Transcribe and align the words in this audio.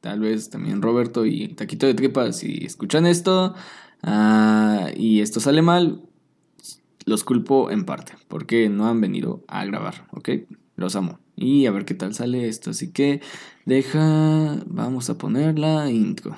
tal 0.00 0.20
vez 0.20 0.50
también 0.50 0.82
Roberto 0.82 1.26
y 1.26 1.48
Taquito 1.48 1.86
de 1.86 1.94
Tripas, 1.94 2.38
si 2.38 2.64
escuchan 2.64 3.06
esto 3.06 3.54
ah, 4.02 4.90
y 4.96 5.20
esto 5.20 5.40
sale 5.40 5.62
mal, 5.62 6.02
los 7.04 7.24
culpo 7.24 7.70
en 7.70 7.84
parte, 7.84 8.12
porque 8.28 8.68
no 8.68 8.86
han 8.86 9.00
venido 9.00 9.44
a 9.48 9.64
grabar, 9.64 10.06
¿ok? 10.12 10.30
Los 10.76 10.94
amo. 10.94 11.18
Y 11.34 11.66
a 11.66 11.70
ver 11.70 11.84
qué 11.84 11.94
tal 11.94 12.14
sale 12.14 12.48
esto. 12.48 12.70
Así 12.70 12.92
que 12.92 13.20
deja, 13.64 14.56
vamos 14.66 15.08
a 15.08 15.16
poner 15.16 15.58
la 15.58 15.90
intro. 15.90 16.36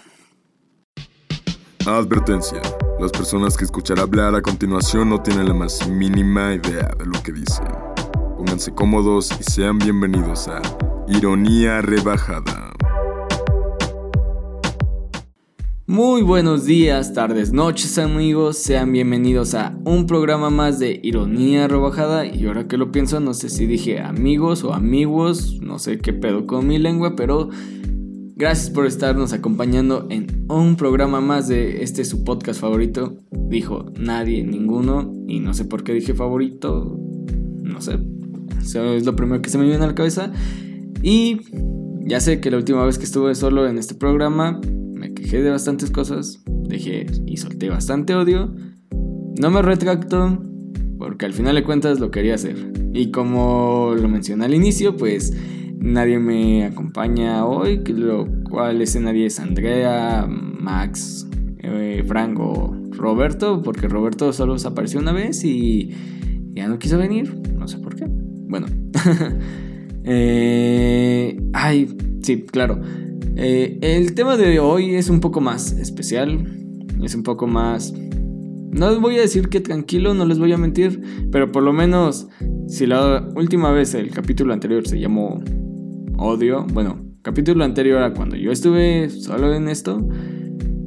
Advertencia. 1.86 2.60
Las 3.00 3.10
personas 3.10 3.56
que 3.56 3.64
escuchará 3.64 4.02
hablar 4.02 4.34
a 4.34 4.42
continuación 4.42 5.08
no 5.08 5.22
tienen 5.22 5.48
la 5.48 5.54
más 5.54 5.88
mínima 5.88 6.54
idea 6.54 6.90
de 6.98 7.06
lo 7.06 7.22
que 7.22 7.32
dicen. 7.32 7.66
Pónganse 8.36 8.72
cómodos 8.74 9.30
y 9.40 9.42
sean 9.42 9.78
bienvenidos 9.78 10.48
a 10.48 10.60
Ironía 11.08 11.80
Rebajada. 11.80 12.59
Muy 15.90 16.22
buenos 16.22 16.66
días, 16.66 17.14
tardes, 17.14 17.52
noches 17.52 17.98
amigos, 17.98 18.58
sean 18.58 18.92
bienvenidos 18.92 19.56
a 19.56 19.76
un 19.84 20.06
programa 20.06 20.48
más 20.48 20.78
de 20.78 21.00
Ironía 21.02 21.66
Rebajada. 21.66 22.26
Y 22.26 22.46
ahora 22.46 22.68
que 22.68 22.76
lo 22.76 22.92
pienso 22.92 23.18
no 23.18 23.34
sé 23.34 23.48
si 23.48 23.66
dije 23.66 23.98
amigos 23.98 24.62
o 24.62 24.72
amigos, 24.72 25.58
no 25.60 25.80
sé 25.80 25.98
qué 25.98 26.12
pedo 26.12 26.46
con 26.46 26.68
mi 26.68 26.78
lengua, 26.78 27.16
pero 27.16 27.48
gracias 28.36 28.70
por 28.70 28.86
estarnos 28.86 29.32
acompañando 29.32 30.06
en 30.10 30.46
un 30.48 30.76
programa 30.76 31.20
más 31.20 31.48
de 31.48 31.82
este 31.82 32.04
su 32.04 32.22
podcast 32.22 32.60
favorito. 32.60 33.18
Dijo 33.32 33.86
nadie, 33.98 34.44
ninguno 34.44 35.12
y 35.26 35.40
no 35.40 35.54
sé 35.54 35.64
por 35.64 35.82
qué 35.82 35.92
dije 35.92 36.14
favorito, 36.14 36.96
no 37.64 37.80
sé, 37.80 37.98
eso 38.60 38.84
es 38.94 39.04
lo 39.04 39.16
primero 39.16 39.42
que 39.42 39.50
se 39.50 39.58
me 39.58 39.64
viene 39.64 39.82
a 39.82 39.88
la 39.88 39.96
cabeza. 39.96 40.30
Y 41.02 41.40
ya 42.06 42.20
sé 42.20 42.40
que 42.40 42.52
la 42.52 42.58
última 42.58 42.84
vez 42.84 42.96
que 42.96 43.06
estuve 43.06 43.34
solo 43.34 43.66
en 43.66 43.76
este 43.76 43.96
programa 43.96 44.60
quejé 45.20 45.42
de 45.42 45.50
bastantes 45.50 45.90
cosas, 45.90 46.42
dejé 46.46 47.06
y 47.26 47.36
solté 47.36 47.68
bastante 47.68 48.14
odio. 48.14 48.54
No 49.38 49.50
me 49.50 49.62
retracto 49.62 50.42
porque 50.98 51.26
al 51.26 51.32
final 51.32 51.54
de 51.54 51.62
cuentas 51.62 52.00
lo 52.00 52.10
quería 52.10 52.34
hacer. 52.34 52.72
Y 52.92 53.10
como 53.10 53.94
lo 53.96 54.08
mencioné 54.08 54.46
al 54.46 54.54
inicio, 54.54 54.96
pues 54.96 55.36
nadie 55.78 56.18
me 56.18 56.64
acompaña 56.64 57.44
hoy, 57.46 57.82
lo 57.84 58.26
cual 58.48 58.80
ese 58.82 59.00
nadie 59.00 59.26
es 59.26 59.38
Andrea, 59.40 60.26
Max, 60.26 61.28
eh, 61.58 62.02
Franco, 62.06 62.76
Roberto, 62.90 63.62
porque 63.62 63.88
Roberto 63.88 64.32
solo 64.32 64.58
se 64.58 64.68
apareció 64.68 65.00
una 65.00 65.12
vez 65.12 65.44
y 65.44 65.90
ya 66.54 66.66
no 66.68 66.78
quiso 66.78 66.98
venir, 66.98 67.40
no 67.58 67.68
sé 67.68 67.78
por 67.78 67.94
qué. 67.94 68.06
Bueno, 68.08 68.66
eh, 70.04 71.40
ay, 71.52 71.96
sí, 72.22 72.42
claro. 72.42 72.80
Eh, 73.42 73.78
el 73.80 74.14
tema 74.14 74.36
de 74.36 74.60
hoy 74.60 74.96
es 74.96 75.08
un 75.08 75.20
poco 75.20 75.40
más 75.40 75.72
especial, 75.72 76.44
es 77.02 77.14
un 77.14 77.22
poco 77.22 77.46
más... 77.46 77.94
No 78.70 78.90
les 78.90 79.00
voy 79.00 79.16
a 79.16 79.22
decir 79.22 79.48
que 79.48 79.60
tranquilo, 79.60 80.12
no 80.12 80.26
les 80.26 80.38
voy 80.38 80.52
a 80.52 80.58
mentir, 80.58 81.00
pero 81.32 81.50
por 81.50 81.62
lo 81.62 81.72
menos 81.72 82.28
si 82.68 82.86
la 82.86 83.26
última 83.34 83.72
vez 83.72 83.94
el 83.94 84.10
capítulo 84.10 84.52
anterior 84.52 84.86
se 84.86 85.00
llamó 85.00 85.42
Odio, 86.18 86.66
bueno, 86.74 87.02
capítulo 87.22 87.64
anterior 87.64 88.02
a 88.02 88.12
cuando 88.12 88.36
yo 88.36 88.52
estuve 88.52 89.08
solo 89.08 89.54
en 89.54 89.68
esto, 89.68 90.06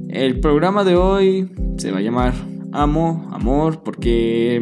el 0.09 0.40
programa 0.40 0.84
de 0.84 0.96
hoy 0.96 1.52
se 1.78 1.92
va 1.92 1.98
a 1.98 2.02
llamar 2.02 2.36
Amo, 2.72 3.30
Amor, 3.31 3.81
porque 3.81 4.62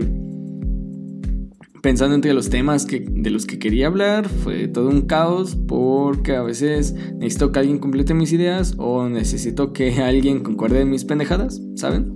pensando 1.82 2.16
entre 2.16 2.34
los 2.34 2.50
temas 2.50 2.86
que, 2.86 3.06
de 3.08 3.30
los 3.30 3.46
que 3.46 3.60
quería 3.60 3.88
hablar, 3.88 4.30
fue 4.30 4.68
todo 4.68 4.90
un 4.90 5.02
caos 5.02 5.56
porque 5.56 6.36
a 6.36 6.44
veces 6.44 6.96
necesito 7.18 7.52
que 7.52 7.60
alguien 7.60 7.80
complete 7.80 8.14
mis 8.14 8.32
ideas 8.32 8.76
o 8.78 9.10
necesito 9.10 9.74
que 9.74 9.94
alguien 10.02 10.42
concuerde 10.42 10.86
mis 10.86 11.06
pendejadas, 11.06 11.62
¿saben? 11.76 12.16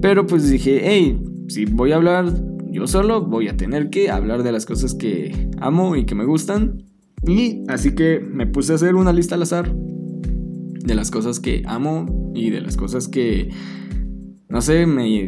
Pero 0.00 0.26
pues 0.26 0.48
dije, 0.50 0.80
hey, 0.84 1.22
si 1.48 1.66
voy 1.66 1.92
a 1.92 1.96
hablar 1.96 2.32
yo 2.70 2.86
solo, 2.86 3.20
voy 3.26 3.48
a 3.48 3.56
tener 3.56 3.90
que 3.90 4.10
hablar 4.10 4.42
de 4.42 4.50
las 4.50 4.64
cosas 4.64 4.94
que 4.94 5.50
amo 5.60 5.94
y 5.94 6.06
que 6.06 6.14
me 6.14 6.24
gustan. 6.24 6.84
Y 7.26 7.62
así 7.68 7.94
que 7.94 8.18
me 8.18 8.46
puse 8.46 8.72
a 8.72 8.76
hacer 8.76 8.94
una 8.94 9.12
lista 9.12 9.34
al 9.34 9.42
azar 9.42 9.72
de 9.72 10.94
las 10.94 11.10
cosas 11.10 11.38
que 11.38 11.62
amo 11.66 12.32
y 12.34 12.50
de 12.50 12.62
las 12.62 12.76
cosas 12.78 13.08
que, 13.08 13.50
no 14.52 14.60
sé, 14.60 14.84
me 14.84 15.26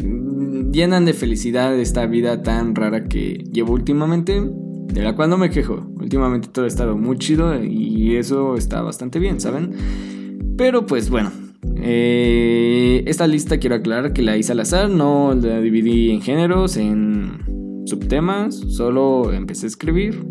llenan 0.70 1.06
de 1.06 1.14
felicidad 1.14 1.74
esta 1.80 2.04
vida 2.04 2.42
tan 2.42 2.74
rara 2.74 3.04
que 3.04 3.42
llevo 3.50 3.72
últimamente, 3.72 4.38
de 4.92 5.02
la 5.02 5.16
cual 5.16 5.30
no 5.30 5.38
me 5.38 5.48
quejo. 5.48 5.86
Últimamente 5.98 6.48
todo 6.52 6.66
ha 6.66 6.68
estado 6.68 6.94
muy 6.98 7.16
chido 7.16 7.64
y 7.64 8.16
eso 8.16 8.54
está 8.54 8.82
bastante 8.82 9.18
bien, 9.18 9.40
¿saben? 9.40 9.72
Pero 10.58 10.84
pues 10.84 11.08
bueno, 11.08 11.32
eh, 11.76 13.02
esta 13.06 13.26
lista 13.26 13.56
quiero 13.56 13.76
aclarar 13.76 14.12
que 14.12 14.20
la 14.20 14.36
hice 14.36 14.52
al 14.52 14.60
azar, 14.60 14.90
no 14.90 15.34
la 15.34 15.58
dividí 15.58 16.10
en 16.10 16.20
géneros, 16.20 16.76
en 16.76 17.82
subtemas, 17.86 18.56
solo 18.56 19.32
empecé 19.32 19.64
a 19.64 19.68
escribir. 19.68 20.22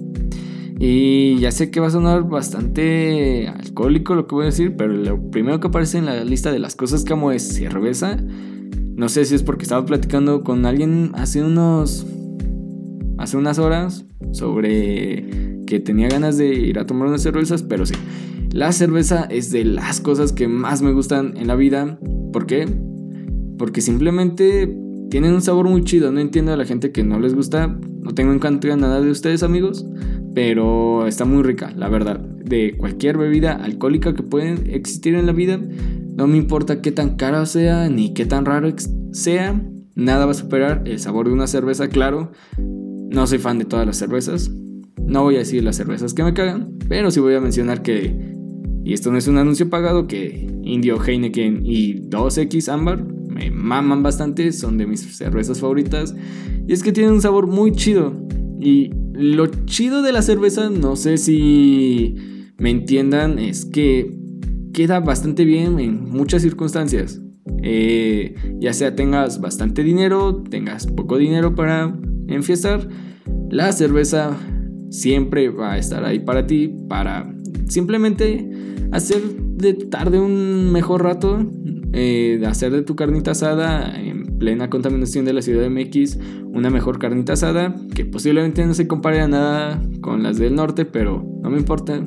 Y 0.77 1.39
ya 1.39 1.51
sé 1.51 1.71
que 1.71 1.79
va 1.79 1.87
a 1.87 1.91
sonar 1.91 2.29
bastante 2.29 3.47
alcohólico 3.47 4.13
lo 4.13 4.27
que 4.27 4.35
voy 4.35 4.43
a 4.43 4.45
decir, 4.47 4.75
pero 4.77 4.93
lo 4.93 5.31
primero 5.31 5.59
que 5.59 5.67
aparece 5.67 5.97
en 5.97 6.05
la 6.05 6.23
lista 6.23 6.51
de 6.51 6.59
las 6.59 6.75
cosas 6.75 7.03
que 7.03 7.15
es 7.33 7.55
cerveza. 7.55 8.17
No 8.95 9.09
sé 9.09 9.25
si 9.25 9.35
es 9.35 9.43
porque 9.43 9.63
estaba 9.63 9.85
platicando 9.85 10.43
con 10.43 10.65
alguien 10.65 11.11
hace 11.15 11.43
unos. 11.43 12.05
hace 13.17 13.37
unas 13.37 13.59
horas 13.59 14.05
sobre 14.31 15.63
que 15.65 15.79
tenía 15.79 16.09
ganas 16.09 16.37
de 16.37 16.53
ir 16.53 16.79
a 16.79 16.85
tomar 16.85 17.07
unas 17.07 17.21
cervezas, 17.21 17.63
pero 17.63 17.85
sí. 17.85 17.95
La 18.51 18.71
cerveza 18.71 19.23
es 19.23 19.51
de 19.51 19.65
las 19.65 19.99
cosas 19.99 20.31
que 20.31 20.47
más 20.47 20.83
me 20.83 20.91
gustan 20.93 21.35
en 21.37 21.47
la 21.47 21.55
vida. 21.55 21.97
¿Por 22.31 22.45
qué? 22.45 22.67
Porque 23.57 23.81
simplemente 23.81 24.77
tienen 25.09 25.33
un 25.33 25.41
sabor 25.41 25.67
muy 25.67 25.83
chido. 25.83 26.11
No 26.11 26.19
entiendo 26.19 26.53
a 26.53 26.57
la 26.57 26.65
gente 26.65 26.91
que 26.91 27.03
no 27.03 27.19
les 27.19 27.33
gusta. 27.33 27.67
No 27.67 28.13
tengo 28.13 28.31
en 28.31 28.39
contra 28.39 28.75
nada 28.75 29.01
de 29.01 29.09
ustedes, 29.09 29.41
amigos. 29.41 29.87
Pero 30.35 31.07
está 31.07 31.25
muy 31.25 31.41
rica, 31.41 31.73
la 31.75 31.89
verdad. 31.89 32.19
De 32.19 32.75
cualquier 32.77 33.17
bebida 33.17 33.53
alcohólica 33.53 34.13
que 34.13 34.23
pueden 34.23 34.69
existir 34.69 35.15
en 35.15 35.25
la 35.25 35.31
vida, 35.31 35.59
no 36.15 36.27
me 36.27 36.37
importa 36.37 36.81
qué 36.81 36.91
tan 36.91 37.15
caro 37.15 37.45
sea 37.45 37.89
ni 37.89 38.13
qué 38.13 38.25
tan 38.25 38.45
raro 38.45 38.73
sea, 39.11 39.61
nada 39.95 40.25
va 40.25 40.31
a 40.31 40.35
superar 40.35 40.83
el 40.85 40.99
sabor 40.99 41.27
de 41.27 41.33
una 41.33 41.47
cerveza, 41.47 41.87
claro. 41.87 42.31
No 42.57 43.27
soy 43.27 43.39
fan 43.39 43.59
de 43.59 43.65
todas 43.65 43.85
las 43.85 43.97
cervezas. 43.97 44.51
No 45.05 45.23
voy 45.23 45.35
a 45.35 45.39
decir 45.39 45.63
las 45.63 45.75
cervezas 45.75 46.13
que 46.13 46.23
me 46.23 46.33
cagan, 46.33 46.77
pero 46.87 47.11
sí 47.11 47.19
voy 47.19 47.35
a 47.35 47.41
mencionar 47.41 47.81
que, 47.81 48.35
y 48.83 48.93
esto 48.93 49.11
no 49.11 49.17
es 49.17 49.27
un 49.27 49.37
anuncio 49.37 49.69
pagado, 49.69 50.07
que 50.07 50.47
Indio, 50.63 51.03
Heineken 51.03 51.65
y 51.65 51.95
2X 52.09 52.69
Amber 52.69 53.03
me 53.03 53.49
maman 53.49 54.03
bastante, 54.03 54.51
son 54.51 54.77
de 54.77 54.85
mis 54.85 55.01
cervezas 55.17 55.59
favoritas. 55.59 56.15
Y 56.67 56.73
es 56.73 56.83
que 56.83 56.91
tienen 56.91 57.13
un 57.13 57.21
sabor 57.21 57.47
muy 57.47 57.71
chido. 57.71 58.15
Y 58.59 58.91
lo 59.13 59.47
chido 59.65 60.01
de 60.01 60.11
la 60.11 60.21
cerveza, 60.21 60.69
no 60.69 60.95
sé 60.95 61.17
si 61.17 62.15
me 62.57 62.69
entiendan, 62.69 63.39
es 63.39 63.65
que 63.65 64.22
queda 64.73 64.99
bastante 64.99 65.45
bien 65.45 65.79
en 65.79 66.09
muchas 66.09 66.41
circunstancias. 66.41 67.21
Eh, 67.61 68.35
ya 68.59 68.73
sea 68.73 68.95
tengas 68.95 69.39
bastante 69.39 69.83
dinero, 69.83 70.43
tengas 70.49 70.87
poco 70.87 71.17
dinero 71.17 71.55
para 71.55 71.97
enfiestar, 72.27 72.87
la 73.49 73.71
cerveza 73.71 74.35
siempre 74.89 75.49
va 75.49 75.73
a 75.73 75.77
estar 75.77 76.03
ahí 76.03 76.19
para 76.19 76.47
ti, 76.47 76.73
para 76.89 77.33
simplemente 77.67 78.49
hacer 78.91 79.21
de 79.21 79.73
tarde 79.73 80.19
un 80.19 80.71
mejor 80.71 81.03
rato, 81.03 81.49
eh, 81.93 82.41
hacer 82.45 82.71
de 82.71 82.81
tu 82.81 82.95
carnita 82.95 83.31
asada 83.31 83.99
en 83.99 84.37
plena 84.39 84.69
contaminación 84.69 85.25
de 85.25 85.33
la 85.33 85.41
ciudad 85.41 85.61
de 85.61 85.69
MX 85.69 86.19
una 86.53 86.69
mejor 86.69 86.99
carnita 86.99 87.33
asada, 87.33 87.75
que 87.95 88.05
posiblemente 88.05 88.65
no 88.65 88.73
se 88.73 88.87
compare 88.87 89.21
a 89.21 89.27
nada 89.27 89.81
con 90.01 90.21
las 90.21 90.37
del 90.37 90.55
norte, 90.55 90.85
pero 90.85 91.25
no 91.41 91.49
me 91.49 91.57
importa, 91.57 92.05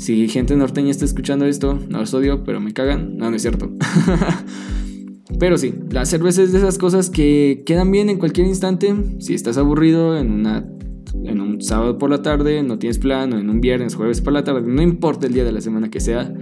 si 0.00 0.28
gente 0.28 0.56
norteña 0.56 0.90
está 0.90 1.04
escuchando 1.04 1.44
esto, 1.44 1.78
no 1.90 1.98
los 1.98 2.14
odio, 2.14 2.42
pero 2.42 2.58
me 2.58 2.72
cagan. 2.72 3.18
No, 3.18 3.28
no 3.28 3.36
es 3.36 3.42
cierto. 3.42 3.70
pero 5.38 5.58
sí, 5.58 5.74
la 5.90 6.06
cerveza 6.06 6.42
es 6.42 6.52
de 6.52 6.58
esas 6.58 6.78
cosas 6.78 7.10
que 7.10 7.64
quedan 7.66 7.90
bien 7.90 8.08
en 8.08 8.16
cualquier 8.16 8.46
instante. 8.46 8.94
Si 9.18 9.34
estás 9.34 9.58
aburrido 9.58 10.16
en 10.16 10.30
una 10.30 10.66
en 11.22 11.42
un 11.42 11.60
sábado 11.60 11.98
por 11.98 12.08
la 12.08 12.22
tarde, 12.22 12.62
no 12.62 12.78
tienes 12.78 12.98
plan, 12.98 13.34
o 13.34 13.38
en 13.38 13.50
un 13.50 13.60
viernes, 13.60 13.94
jueves 13.94 14.22
por 14.22 14.32
la 14.32 14.42
tarde, 14.42 14.62
no 14.62 14.80
importa 14.80 15.26
el 15.26 15.34
día 15.34 15.44
de 15.44 15.52
la 15.52 15.60
semana 15.60 15.90
que 15.90 16.00
sea, 16.00 16.32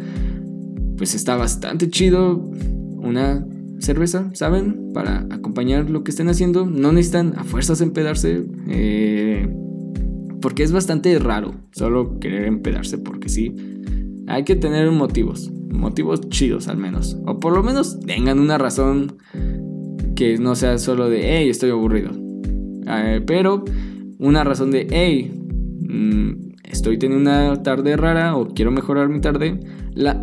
pues 0.96 1.16
está 1.16 1.34
bastante 1.34 1.90
chido 1.90 2.37
una 2.37 3.44
cerveza, 3.81 4.31
¿saben? 4.34 4.93
Para 4.94 5.26
acompañar 5.32 5.90
lo 5.90 6.04
que 6.04 6.12
estén 6.12 6.28
haciendo. 6.28 6.64
No 6.64 6.93
necesitan 6.93 7.34
a 7.37 7.43
fuerzas 7.43 7.81
empedarse. 7.81 8.46
Eh, 8.69 9.52
porque 10.40 10.62
es 10.62 10.73
bastante 10.73 11.19
raro 11.19 11.55
solo 11.73 12.19
querer 12.20 12.44
empedarse 12.44 12.99
porque 12.99 13.29
sí. 13.29 13.55
Hay 14.26 14.44
que 14.44 14.56
tener 14.56 14.90
motivos, 14.90 15.50
motivos 15.70 16.29
chidos 16.29 16.69
al 16.69 16.76
menos. 16.76 17.17
O 17.26 17.40
por 17.40 17.55
lo 17.55 17.62
menos 17.62 17.99
tengan 18.00 18.38
una 18.38 18.58
razón 18.58 19.17
que 20.14 20.37
no 20.38 20.55
sea 20.55 20.79
solo 20.79 21.08
de, 21.08 21.38
hey, 21.38 21.49
estoy 21.49 21.70
aburrido. 21.70 22.11
Eh, 22.87 23.23
pero 23.26 23.64
una 24.19 24.44
razón 24.44 24.70
de, 24.70 24.87
hey, 24.90 25.32
mm, 25.88 26.55
estoy 26.64 26.99
teniendo 26.99 27.31
una 27.31 27.62
tarde 27.62 27.96
rara 27.96 28.37
o 28.37 28.49
quiero 28.49 28.70
mejorar 28.70 29.08
mi 29.08 29.20
tarde. 29.20 29.58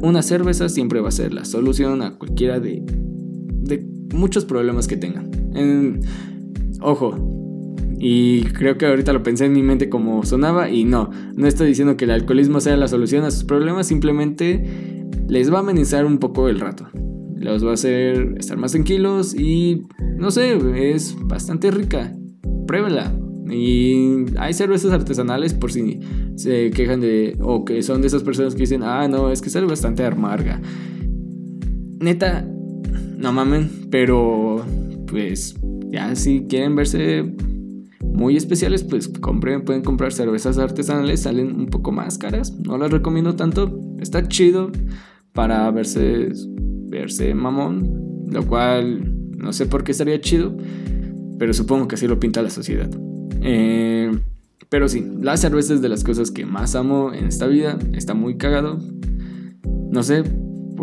una 0.01 0.21
cerveza 0.21 0.69
siempre 0.69 1.01
va 1.01 1.09
a 1.09 1.11
ser 1.11 1.33
la 1.33 1.45
solución 1.45 2.01
a 2.01 2.17
cualquiera 2.17 2.59
de, 2.59 2.83
de 2.85 3.85
muchos 4.13 4.45
problemas 4.45 4.87
que 4.87 4.97
tengan. 4.97 5.31
ojo, 6.81 7.34
y 7.97 8.43
creo 8.43 8.77
que 8.77 8.85
ahorita 8.85 9.13
lo 9.13 9.23
pensé 9.23 9.45
en 9.45 9.53
mi 9.53 9.63
mente 9.63 9.89
como 9.89 10.23
sonaba 10.25 10.69
y 10.69 10.83
no, 10.83 11.09
no 11.35 11.47
estoy 11.47 11.67
diciendo 11.67 11.95
que 11.95 12.05
el 12.05 12.11
alcoholismo 12.11 12.59
sea 12.59 12.75
la 12.77 12.87
solución 12.87 13.23
a 13.23 13.31
sus 13.31 13.45
problemas, 13.45 13.87
simplemente 13.87 15.05
les 15.27 15.51
va 15.51 15.57
a 15.57 15.61
amenizar 15.61 16.05
un 16.05 16.17
poco 16.17 16.49
el 16.49 16.59
rato. 16.59 16.87
Los 17.35 17.65
va 17.65 17.71
a 17.71 17.73
hacer 17.73 18.35
estar 18.37 18.57
más 18.57 18.71
tranquilos 18.71 19.35
y 19.35 19.83
no 20.17 20.31
sé, 20.31 20.57
es 20.93 21.15
bastante 21.21 21.71
rica. 21.71 22.15
Pruébela. 22.67 23.13
Y 23.49 24.25
hay 24.37 24.53
cervezas 24.53 24.91
artesanales 24.91 25.53
por 25.53 25.71
si 25.71 25.99
se 26.35 26.71
quejan 26.71 26.99
de 26.99 27.37
o 27.39 27.63
que 27.63 27.83
son 27.83 28.01
de 28.01 28.07
esas 28.07 28.23
personas 28.23 28.55
que 28.55 28.61
dicen, 28.61 28.81
"Ah, 28.83 29.07
no, 29.07 29.31
es 29.31 29.41
que 29.41 29.49
es 29.49 29.65
bastante 29.67 30.03
amarga." 30.03 30.59
Neta, 31.99 32.47
no 33.17 33.31
mamen, 33.31 33.69
pero 33.91 34.65
pues 35.07 35.55
ya 35.91 36.15
si 36.15 36.45
quieren 36.47 36.75
verse 36.75 37.35
muy 38.15 38.37
especiales, 38.37 38.83
pues 38.83 39.09
compren, 39.09 39.63
pueden 39.63 39.83
comprar 39.83 40.13
cervezas 40.13 40.57
artesanales, 40.57 41.21
salen 41.21 41.59
un 41.59 41.67
poco 41.67 41.91
más 41.91 42.17
caras, 42.17 42.53
no 42.59 42.77
las 42.77 42.91
recomiendo 42.91 43.35
tanto, 43.35 43.79
está 43.99 44.27
chido 44.27 44.71
para 45.33 45.69
verse, 45.71 46.29
verse 46.87 47.33
mamón, 47.33 48.27
lo 48.31 48.45
cual 48.47 49.13
no 49.37 49.53
sé 49.53 49.65
por 49.65 49.83
qué 49.83 49.91
estaría 49.91 50.19
chido, 50.21 50.55
pero 51.37 51.53
supongo 51.53 51.87
que 51.87 51.95
así 51.95 52.07
lo 52.07 52.19
pinta 52.19 52.41
la 52.41 52.49
sociedad. 52.49 52.89
Eh, 53.41 54.11
pero 54.69 54.87
sí, 54.87 55.05
la 55.21 55.37
cerveza 55.37 55.73
es 55.73 55.81
de 55.81 55.89
las 55.89 56.03
cosas 56.03 56.31
que 56.31 56.45
más 56.45 56.75
amo 56.75 57.13
en 57.13 57.25
esta 57.25 57.47
vida, 57.47 57.77
está 57.93 58.13
muy 58.13 58.37
cagado, 58.37 58.79
no 59.91 60.03
sé, 60.03 60.23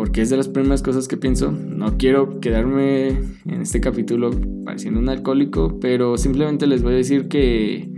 porque 0.03 0.21
es 0.21 0.31
de 0.31 0.37
las 0.37 0.49
primeras 0.49 0.83
cosas 0.83 1.07
que 1.07 1.17
pienso. 1.17 1.53
No 1.53 1.97
quiero 1.97 2.41
quedarme 2.41 3.11
en 3.47 3.61
este 3.61 3.81
capítulo 3.81 4.33
pareciendo 4.65 4.99
un 4.99 5.09
alcohólico, 5.09 5.79
pero 5.81 6.19
simplemente 6.19 6.67
les 6.67 6.83
voy 6.83 6.95
a 6.95 6.97
decir 6.97 7.29
que 7.29 7.89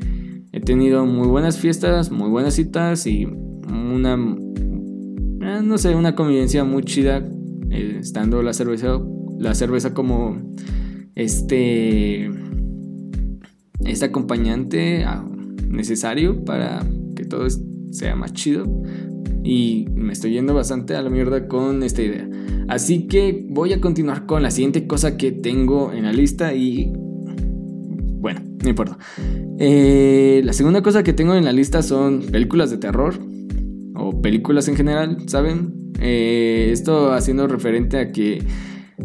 he 0.53 0.61
tenido 0.61 1.06
muy 1.06 1.27
buenas 1.29 1.59
fiestas, 1.59 2.11
muy 2.11 2.29
buenas 2.29 2.56
citas 2.56 3.06
y 3.06 3.25
una, 3.25 4.17
eh, 4.17 5.62
no 5.65 5.79
sé, 5.79 5.95
una 5.95 6.15
convivencia 6.15 6.62
muy 6.62 6.83
chida 6.83 7.27
eh, 7.71 7.97
estando 8.01 8.43
la 8.43 8.53
cerveza, 8.53 9.00
la 9.39 9.55
cerveza 9.55 9.95
como 9.95 10.37
este, 11.15 12.29
este 13.83 14.05
acompañante 14.05 15.05
ah, 15.05 15.27
necesario 15.71 16.45
para 16.45 16.87
que 17.17 17.25
todo 17.25 17.47
sea 17.93 18.15
más 18.15 18.35
chido 18.35 18.67
y 19.44 19.87
me 19.94 20.14
estoy 20.14 20.32
yendo 20.32 20.55
bastante 20.55 20.96
a 20.96 21.02
la 21.02 21.11
mierda 21.11 21.46
con 21.46 21.82
esta 21.82 22.02
idea. 22.02 22.26
Así 22.67 23.06
que 23.06 23.44
voy 23.50 23.75
a 23.75 23.81
continuar 23.81 24.25
con 24.25 24.43
la 24.43 24.50
siguiente 24.50 24.87
cosa 24.87 25.19
que 25.19 25.31
tengo 25.32 25.93
en 25.93 26.05
la 26.05 26.12
lista 26.12 26.55
y... 26.55 26.91
Bueno, 26.94 28.41
no 28.62 28.69
importa. 28.70 28.96
Eh, 29.58 30.41
la 30.44 30.55
segunda 30.55 30.82
cosa 30.82 31.02
que 31.02 31.12
tengo 31.12 31.35
en 31.35 31.44
la 31.44 31.52
lista 31.52 31.82
son 31.82 32.23
películas 32.23 32.70
de 32.70 32.79
terror 32.79 33.14
o 33.94 34.23
películas 34.23 34.67
en 34.69 34.76
general, 34.76 35.19
¿saben? 35.26 35.93
Eh, 36.00 36.70
esto 36.73 37.12
haciendo 37.12 37.47
referente 37.47 37.99
a 37.99 38.12
que 38.12 38.43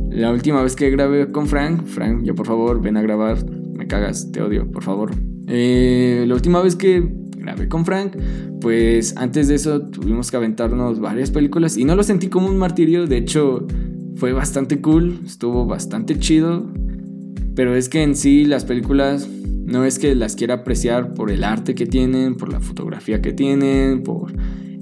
la 0.09 0.31
última 0.31 0.63
vez 0.63 0.75
que 0.77 0.89
grabé 0.89 1.31
con 1.31 1.47
Frank, 1.47 1.85
Frank, 1.85 2.24
ya 2.24 2.33
por 2.33 2.47
favor, 2.47 2.81
ven 2.81 2.95
a 2.95 3.01
grabar, 3.01 3.38
me 3.74 3.88
cagas, 3.88 4.31
te 4.31 4.42
odio, 4.42 4.71
por 4.71 4.83
favor. 4.83 5.12
Eh, 5.47 6.24
la 6.27 6.33
última 6.33 6.62
vez 6.62 6.77
que 6.77 7.03
grabé 7.50 7.68
con 7.68 7.84
Frank, 7.84 8.16
pues 8.62 9.18
antes 9.18 9.48
de 9.48 9.56
eso 9.56 9.81
tuvimos 9.81 10.30
que 10.30 10.38
aventarnos 10.38 11.00
varias 11.00 11.31
películas 11.31 11.78
y 11.78 11.84
no 11.84 11.96
lo 11.96 12.04
sentí 12.04 12.28
como 12.28 12.48
un 12.48 12.57
martirio, 12.57 13.07
de 13.07 13.18
hecho 13.18 13.66
fue 14.18 14.34
bastante 14.34 14.81
cool, 14.81 15.22
estuvo 15.25 15.66
bastante 15.66 16.19
chido, 16.19 16.69
pero 17.56 17.75
es 17.75 17.90
que 17.90 18.04
en 18.04 18.16
sí 18.16 18.46
las 18.46 18.66
películas 18.66 19.28
no 19.28 19.84
es 19.84 19.98
que 19.98 20.13
las 20.13 20.36
quiera 20.36 20.56
apreciar 20.56 21.16
por 21.16 21.31
el 21.31 21.44
arte 21.44 21.74
que 21.74 21.88
tienen, 21.88 22.36
por 22.36 22.51
la 22.51 22.60
fotografía 22.60 23.22
que 23.22 23.34
tienen, 23.34 24.04
por 24.04 24.31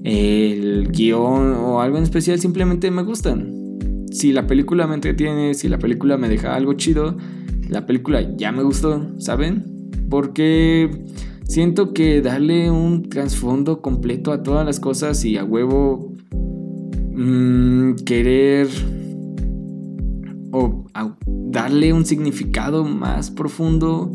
el 0.04 0.90
guion 0.92 1.54
o 1.54 1.82
algo 1.82 1.98
en 1.98 2.04
especial, 2.04 2.40
simplemente 2.40 2.92
me 2.92 3.04
gustan. 3.04 3.54
Si 4.12 4.34
la 4.34 4.46
película 4.46 4.88
me 4.88 4.96
entretiene, 4.96 5.54
si 5.54 5.70
la 5.70 5.80
película 5.80 6.18
me 6.18 6.28
deja 6.28 6.56
algo 6.56 6.74
chido, 6.74 7.18
la 7.70 7.86
película 7.86 8.36
ya 8.36 8.52
me 8.52 8.64
gustó, 8.64 9.08
¿saben? 9.20 9.66
Porque 10.10 10.90
Siento 11.48 11.94
que 11.94 12.22
darle 12.22 12.70
un 12.70 13.10
trasfondo 13.10 13.82
completo 13.82 14.32
a 14.32 14.44
todas 14.44 14.66
las 14.66 14.80
cosas 14.80 15.24
y 15.24 15.38
a 15.38 15.44
huevo 15.44 16.14
mm, 17.14 17.96
querer 18.06 18.68
o 20.52 20.86
darle 21.26 21.94
un 21.94 22.06
significado 22.06 22.84
más 22.84 23.32
profundo 23.32 24.14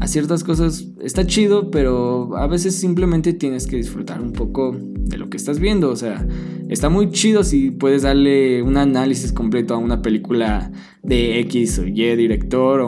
a 0.00 0.06
ciertas 0.06 0.42
cosas 0.42 0.86
está 1.02 1.26
chido, 1.26 1.70
pero 1.70 2.34
a 2.36 2.46
veces 2.46 2.74
simplemente 2.74 3.34
tienes 3.34 3.66
que 3.66 3.76
disfrutar 3.76 4.22
un 4.22 4.32
poco 4.32 4.74
de 4.74 5.18
lo 5.18 5.28
que 5.28 5.36
estás 5.36 5.60
viendo. 5.60 5.90
O 5.90 5.96
sea, 5.96 6.26
está 6.70 6.88
muy 6.88 7.10
chido 7.10 7.44
si 7.44 7.70
puedes 7.70 8.02
darle 8.02 8.62
un 8.62 8.78
análisis 8.78 9.30
completo 9.30 9.74
a 9.74 9.76
una 9.76 10.00
película 10.00 10.72
de 11.02 11.40
X 11.40 11.78
o 11.78 11.86
Y 11.86 12.16
director 12.16 12.80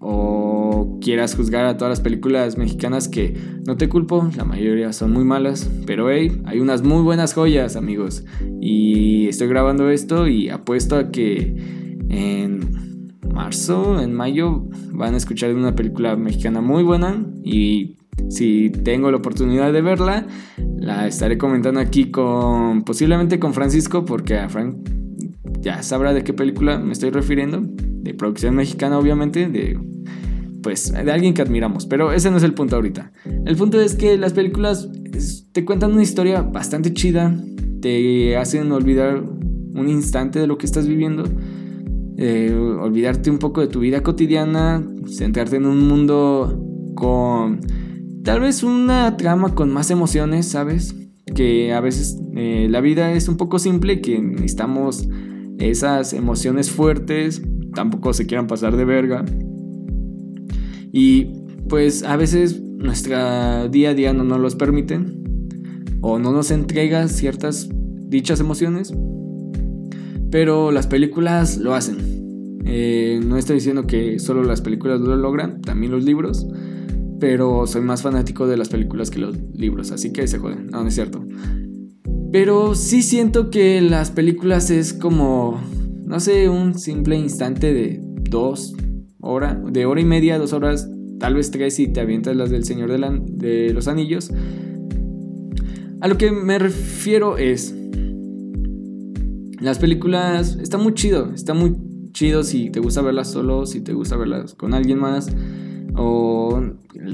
o, 0.00 0.98
quieras 1.00 1.36
juzgar 1.36 1.64
a 1.64 1.76
todas 1.76 1.90
las 1.90 2.00
películas 2.00 2.58
mexicanas 2.58 3.08
que 3.08 3.34
no 3.66 3.76
te 3.76 3.88
culpo, 3.88 4.28
la 4.36 4.44
mayoría 4.44 4.92
son 4.92 5.12
muy 5.12 5.24
malas, 5.24 5.70
pero 5.86 6.10
hey, 6.10 6.42
hay 6.44 6.60
unas 6.60 6.82
muy 6.82 7.02
buenas 7.02 7.34
joyas, 7.34 7.76
amigos. 7.76 8.24
Y 8.60 9.28
estoy 9.28 9.48
grabando 9.48 9.90
esto 9.90 10.26
y 10.26 10.48
apuesto 10.48 10.96
a 10.96 11.10
que 11.10 11.54
en 12.08 13.18
marzo, 13.32 14.00
en 14.02 14.12
mayo, 14.12 14.66
van 14.92 15.14
a 15.14 15.16
escuchar 15.16 15.54
una 15.54 15.74
película 15.74 16.16
mexicana 16.16 16.60
muy 16.60 16.82
buena 16.82 17.24
y 17.44 17.96
si 18.28 18.70
tengo 18.70 19.10
la 19.10 19.18
oportunidad 19.18 19.72
de 19.72 19.80
verla, 19.80 20.26
la 20.76 21.06
estaré 21.06 21.38
comentando 21.38 21.80
aquí 21.80 22.10
con 22.10 22.82
posiblemente 22.82 23.38
con 23.38 23.54
Francisco 23.54 24.04
porque 24.04 24.36
a 24.36 24.48
Frank 24.48 24.97
ya 25.60 25.82
sabrá 25.82 26.12
de 26.14 26.24
qué 26.24 26.32
película 26.32 26.78
me 26.78 26.92
estoy 26.92 27.10
refiriendo, 27.10 27.62
de 27.62 28.14
producción 28.14 28.54
mexicana 28.54 28.98
obviamente, 28.98 29.48
de 29.48 29.78
pues 30.62 30.92
de 30.92 31.12
alguien 31.12 31.34
que 31.34 31.42
admiramos, 31.42 31.86
pero 31.86 32.12
ese 32.12 32.30
no 32.30 32.36
es 32.36 32.42
el 32.42 32.52
punto 32.52 32.76
ahorita. 32.76 33.12
El 33.46 33.56
punto 33.56 33.80
es 33.80 33.94
que 33.94 34.18
las 34.18 34.32
películas 34.32 34.90
te 35.52 35.64
cuentan 35.64 35.92
una 35.92 36.02
historia 36.02 36.42
bastante 36.42 36.92
chida, 36.92 37.34
te 37.80 38.36
hacen 38.36 38.72
olvidar 38.72 39.22
un 39.22 39.88
instante 39.88 40.40
de 40.40 40.46
lo 40.46 40.58
que 40.58 40.66
estás 40.66 40.88
viviendo 40.88 41.24
eh, 42.20 42.52
olvidarte 42.52 43.30
un 43.30 43.38
poco 43.38 43.60
de 43.60 43.68
tu 43.68 43.78
vida 43.78 44.02
cotidiana, 44.02 44.84
centrarte 45.06 45.54
en 45.54 45.66
un 45.66 45.86
mundo 45.86 46.60
con 46.96 47.60
tal 48.24 48.40
vez 48.40 48.64
una 48.64 49.16
trama 49.16 49.54
con 49.54 49.72
más 49.72 49.92
emociones, 49.92 50.48
¿sabes? 50.48 50.96
Que 51.32 51.72
a 51.72 51.80
veces 51.80 52.18
eh, 52.34 52.66
la 52.68 52.80
vida 52.80 53.12
es 53.12 53.28
un 53.28 53.36
poco 53.36 53.60
simple, 53.60 54.00
que 54.00 54.20
necesitamos 54.20 55.08
esas 55.58 56.12
emociones 56.12 56.70
fuertes, 56.70 57.42
tampoco 57.74 58.12
se 58.12 58.26
quieran 58.26 58.46
pasar 58.46 58.76
de 58.76 58.84
verga. 58.84 59.24
Y 60.92 61.32
pues 61.68 62.02
a 62.02 62.16
veces 62.16 62.60
nuestra 62.60 63.68
día 63.68 63.90
a 63.90 63.94
día 63.94 64.12
no 64.12 64.24
nos 64.24 64.40
los 64.40 64.56
permiten 64.56 65.22
o 66.00 66.18
no 66.18 66.32
nos 66.32 66.50
entrega 66.50 67.08
ciertas 67.08 67.68
dichas 68.08 68.40
emociones 68.40 68.92
pero 70.30 70.72
las 70.72 70.86
películas 70.86 71.58
lo 71.58 71.74
hacen. 71.74 72.60
Eh, 72.64 73.20
no 73.24 73.36
estoy 73.36 73.56
diciendo 73.56 73.86
que 73.86 74.18
solo 74.18 74.42
las 74.42 74.60
películas 74.60 75.00
lo 75.00 75.16
logran, 75.16 75.62
también 75.62 75.92
los 75.92 76.04
libros. 76.04 76.46
Pero 77.20 77.66
soy 77.66 77.82
más 77.82 78.02
fanático 78.02 78.46
de 78.46 78.56
las 78.56 78.68
películas 78.68 79.10
que 79.10 79.18
los 79.18 79.36
libros, 79.54 79.90
así 79.90 80.12
que 80.12 80.26
se 80.26 80.38
joden. 80.38 80.68
No, 80.68 80.82
no 80.82 80.88
es 80.88 80.94
cierto. 80.94 81.24
Pero 82.30 82.74
sí 82.74 83.02
siento 83.02 83.50
que 83.50 83.80
las 83.80 84.10
películas 84.10 84.70
es 84.70 84.92
como, 84.92 85.60
no 86.04 86.20
sé, 86.20 86.48
un 86.48 86.78
simple 86.78 87.16
instante 87.16 87.72
de 87.72 88.02
dos 88.02 88.74
horas, 89.20 89.56
de 89.72 89.86
hora 89.86 90.00
y 90.00 90.04
media, 90.04 90.38
dos 90.38 90.52
horas, 90.52 90.90
tal 91.18 91.34
vez 91.34 91.50
tres 91.50 91.74
si 91.74 91.88
te 91.88 92.00
avientas 92.00 92.36
las 92.36 92.50
del 92.50 92.64
Señor 92.64 92.90
de, 92.90 93.22
de 93.30 93.72
los 93.72 93.88
Anillos. 93.88 94.30
A 96.00 96.06
lo 96.06 96.18
que 96.18 96.30
me 96.30 96.58
refiero 96.58 97.38
es, 97.38 97.74
las 99.60 99.78
películas 99.78 100.58
está 100.60 100.78
muy 100.78 100.94
chido, 100.94 101.32
está 101.32 101.54
muy 101.54 101.76
chido 102.12 102.44
si 102.44 102.70
te 102.70 102.80
gusta 102.80 103.02
verlas 103.02 103.30
solo, 103.30 103.66
si 103.66 103.80
te 103.80 103.92
gusta 103.94 104.16
verlas 104.16 104.54
con 104.54 104.74
alguien 104.74 104.98
más, 104.98 105.28
o 105.98 106.62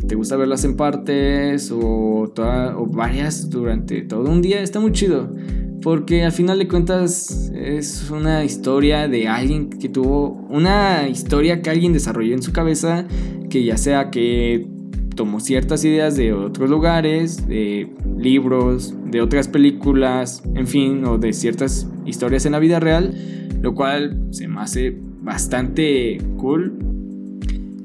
te 0.06 0.14
gusta 0.14 0.36
verlas 0.36 0.64
en 0.64 0.76
partes, 0.76 1.70
o, 1.70 2.32
o 2.36 2.86
varias 2.86 3.50
durante 3.50 4.02
todo 4.02 4.30
un 4.30 4.42
día, 4.42 4.60
está 4.60 4.80
muy 4.80 4.92
chido. 4.92 5.34
Porque 5.82 6.24
al 6.24 6.32
final 6.32 6.58
de 6.58 6.66
cuentas 6.66 7.52
es 7.54 8.10
una 8.10 8.44
historia 8.44 9.06
de 9.06 9.28
alguien 9.28 9.68
que 9.68 9.88
tuvo 9.88 10.46
una 10.48 11.08
historia 11.08 11.60
que 11.60 11.70
alguien 11.70 11.92
desarrolló 11.92 12.34
en 12.34 12.42
su 12.42 12.52
cabeza, 12.52 13.06
que 13.50 13.64
ya 13.64 13.76
sea 13.76 14.10
que 14.10 14.66
tomó 15.14 15.40
ciertas 15.40 15.84
ideas 15.84 16.16
de 16.16 16.32
otros 16.32 16.70
lugares, 16.70 17.44
libros, 18.16 18.94
de 19.10 19.20
otras 19.20 19.48
películas, 19.48 20.42
en 20.54 20.66
fin, 20.66 21.04
o 21.04 21.18
de 21.18 21.32
ciertas 21.32 21.88
historias 22.04 22.46
en 22.46 22.52
la 22.52 22.58
vida 22.58 22.80
real, 22.80 23.14
lo 23.60 23.74
cual 23.74 24.26
se 24.30 24.48
me 24.48 24.60
hace 24.60 24.96
bastante 25.22 26.18
cool. 26.36 26.93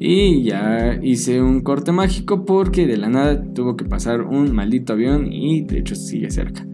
Y 0.02 0.44
ya 0.44 0.98
hice 1.04 1.42
un 1.42 1.60
corte 1.60 1.92
mágico 1.92 2.46
porque 2.46 2.88
de 2.88 2.96
la 2.96 3.10
nada 3.10 3.44
tuvo 3.54 3.76
que 3.76 3.84
pasar 3.84 4.22
un 4.22 4.56
maldito 4.56 4.94
avión 4.94 5.32
y 5.32 5.66
de 5.66 5.80
hecho 5.80 5.94
sigue 5.94 6.32
cerca. 6.32 6.66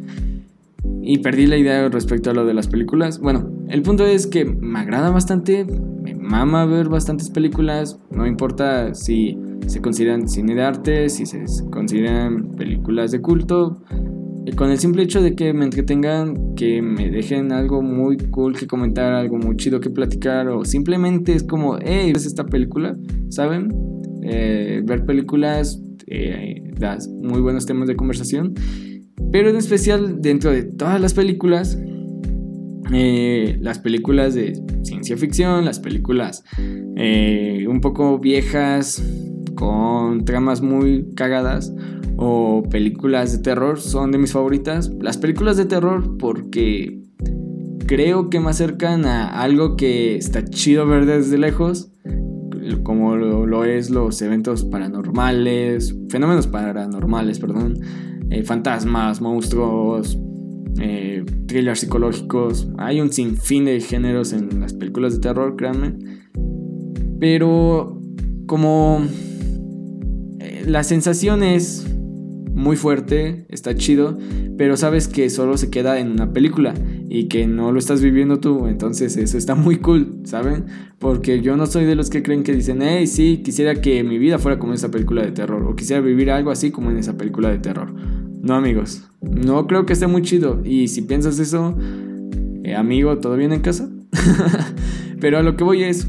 Y 1.02 1.18
perdí 1.18 1.48
la 1.48 1.58
idea 1.58 1.90
respecto 1.90 2.30
a 2.30 2.34
lo 2.36 2.46
de 2.46 2.54
las 2.54 2.68
películas. 2.68 3.20
Bueno, 3.20 3.50
el 3.68 3.82
punto 3.82 4.06
es 4.06 4.28
que 4.28 4.46
me 4.46 4.78
agrada 4.78 5.10
bastante, 5.10 5.66
me 5.66 6.14
mama 6.14 6.66
ver 6.66 6.88
bastantes 6.88 7.32
películas, 7.32 8.00
no 8.12 8.28
importa 8.28 8.94
si 8.94 9.40
se 9.66 9.82
consideran 9.82 10.30
cine 10.30 10.54
de 10.54 10.62
arte, 10.62 11.10
si 11.10 11.26
se 11.26 11.44
consideran 11.72 12.52
películas 12.56 13.12
de 13.12 13.22
culto, 13.22 13.82
con 14.54 14.70
el 14.70 14.78
simple 14.78 15.04
hecho 15.04 15.22
de 15.22 15.36
que 15.36 15.54
me 15.54 15.66
entretengan, 15.66 16.54
que 16.56 16.82
me 16.82 17.10
dejen 17.10 17.52
algo 17.52 17.82
muy 17.82 18.18
cool 18.18 18.56
que 18.56 18.68
comentar, 18.68 19.14
algo 19.14 19.38
muy 19.38 19.58
chido 19.58 19.80
que 19.80 19.90
platicar, 19.90 20.48
o 20.50 20.64
simplemente 20.64 21.34
es 21.34 21.44
como, 21.44 21.78
hey, 21.82 22.12
¿ves 22.14 22.26
esta 22.26 22.46
película? 22.46 22.96
¿Saben? 23.30 23.70
Eh, 24.22 24.82
ver 24.84 25.06
películas 25.06 25.82
eh, 26.08 26.64
muy 27.22 27.42
buenos 27.42 27.66
temas 27.66 27.88
de 27.88 27.96
conversación, 27.96 28.54
pero 29.32 29.50
en 29.50 29.56
especial 29.56 30.22
dentro 30.22 30.52
de 30.52 30.64
todas 30.64 31.02
las 31.02 31.14
películas, 31.14 31.80
eh, 32.94 33.58
las 33.62 33.80
películas 33.80 34.36
de 34.36 34.54
ciencia 34.84 35.18
ficción, 35.18 35.66
las 35.66 35.80
películas 35.80 36.44
un 36.58 37.82
poco 37.82 38.20
viejas, 38.20 39.04
con 39.56 40.26
tramas 40.26 40.62
muy 40.62 41.14
cagadas, 41.16 41.74
o 42.18 42.64
películas 42.70 43.32
de 43.32 43.40
terror 43.40 43.80
son 43.80 44.12
de 44.12 44.18
mis 44.18 44.32
favoritas. 44.32 44.92
Las 45.02 45.18
películas 45.18 45.58
de 45.58 45.66
terror 45.66 46.18
porque 46.18 47.02
creo 47.86 48.30
que 48.30 48.40
me 48.40 48.50
acercan 48.50 49.06
a 49.06 49.42
algo 49.42 49.76
que 49.76 50.16
está 50.16 50.44
chido 50.46 50.88
ver 50.88 51.06
desde 51.06 51.38
lejos, 51.38 51.92
como 52.84 53.16
lo, 53.16 53.64
es 53.64 53.90
los 53.90 54.22
eventos 54.22 54.66
paranormales, 54.66 55.96
fenómenos 56.10 56.48
paranormales, 56.48 57.40
perdón, 57.40 57.80
eh, 58.30 58.44
fantasmas, 58.44 59.22
monstruos, 59.22 60.18
eh, 60.80 61.24
thrillers 61.48 61.82
psicológicos. 61.82 62.68
Hay 62.78 63.02
un 63.02 63.12
sinfín 63.12 63.66
de 63.66 63.80
géneros 63.80 64.34
en 64.34 64.60
las 64.60 64.74
películas 64.74 65.14
de 65.14 65.20
terror, 65.20 65.56
créanme. 65.56 65.96
Pero 67.20 68.02
como 68.48 69.02
la 70.66 70.84
sensación 70.84 71.44
es 71.44 71.86
muy 72.56 72.78
fuerte, 72.78 73.46
está 73.50 73.76
chido, 73.76 74.18
pero 74.58 74.78
sabes 74.78 75.10
que 75.10 75.30
solo 75.30 75.58
se 75.58 75.70
queda 75.70 76.00
en 76.00 76.12
una 76.12 76.32
película 76.32 76.74
y 77.10 77.26
que 77.26 77.48
no 77.48 77.72
lo 77.74 77.80
estás 77.80 78.02
viviendo 78.02 78.40
tú, 78.40 78.68
entonces 78.68 79.18
eso 79.18 79.38
está 79.38 79.56
muy 79.56 79.78
cool, 79.78 80.22
¿saben? 80.24 80.66
Porque 80.98 81.42
yo 81.42 81.58
no 81.58 81.66
soy 81.66 81.84
de 81.84 81.96
los 81.96 82.10
que 82.10 82.24
creen 82.24 82.44
que 82.44 82.54
dicen, 82.54 82.82
hey, 82.82 83.08
sí, 83.08 83.42
quisiera 83.44 83.76
que 83.76 84.04
mi 84.04 84.18
vida 84.18 84.40
fuera 84.40 84.58
como 84.58 84.74
esa 84.74 84.90
película 84.90 85.22
de 85.22 85.32
terror, 85.34 85.64
o 85.64 85.76
quisiera 85.76 86.02
vivir 86.02 86.32
algo 86.32 86.50
así 86.50 86.72
como 86.72 86.90
en 86.90 86.98
esa 86.98 87.18
película 87.18 87.50
de 87.50 87.60
terror. 87.60 87.94
No, 88.42 88.56
amigos, 88.56 89.10
no 89.22 89.68
creo 89.68 89.86
que 89.86 89.94
esté 89.94 90.08
muy 90.08 90.22
chido, 90.22 90.62
y 90.64 90.88
si 90.88 91.02
piensas 91.02 91.38
eso, 91.40 91.78
eh, 92.64 92.74
amigo, 92.74 93.18
¿todo 93.20 93.36
bien 93.36 93.52
en 93.52 93.62
casa? 93.62 93.90
pero 95.20 95.38
a 95.38 95.44
lo 95.44 95.58
que 95.58 95.66
voy 95.66 95.84
es, 95.84 96.08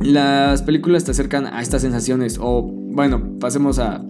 las 0.00 0.62
películas 0.62 1.04
te 1.04 1.10
acercan 1.10 1.46
a 1.46 1.60
estas 1.60 1.82
sensaciones, 1.82 2.38
o 2.40 2.78
bueno, 2.98 3.38
pasemos 3.38 3.78
a 3.78 4.04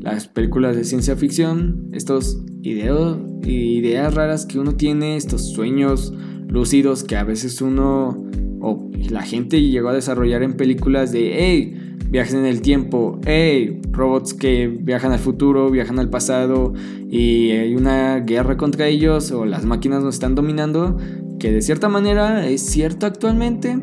las 0.00 0.28
películas 0.28 0.76
de 0.76 0.84
ciencia 0.84 1.16
ficción, 1.16 1.88
estos 1.92 2.44
ideas 2.62 4.12
raras 4.12 4.44
que 4.44 4.58
uno 4.58 4.74
tiene, 4.74 5.16
estos 5.16 5.52
sueños 5.52 6.12
lúcidos 6.46 7.04
que 7.04 7.16
a 7.16 7.24
veces 7.24 7.62
uno 7.62 8.22
o 8.60 8.90
la 9.08 9.22
gente 9.22 9.62
llegó 9.62 9.88
a 9.88 9.94
desarrollar 9.94 10.42
en 10.42 10.58
películas 10.58 11.10
de, 11.10 11.32
hey, 11.38 11.96
viajes 12.10 12.34
en 12.34 12.44
el 12.44 12.60
tiempo, 12.60 13.18
hey, 13.24 13.80
robots 13.92 14.34
que 14.34 14.68
viajan 14.68 15.12
al 15.12 15.20
futuro, 15.20 15.70
viajan 15.70 15.98
al 15.98 16.10
pasado 16.10 16.74
y 17.10 17.52
hay 17.52 17.74
una 17.74 18.20
guerra 18.20 18.58
contra 18.58 18.88
ellos 18.88 19.32
o 19.32 19.46
las 19.46 19.64
máquinas 19.64 20.04
nos 20.04 20.16
están 20.16 20.34
dominando, 20.34 20.98
que 21.38 21.50
de 21.50 21.62
cierta 21.62 21.88
manera 21.88 22.46
es 22.46 22.60
cierto 22.60 23.06
actualmente 23.06 23.78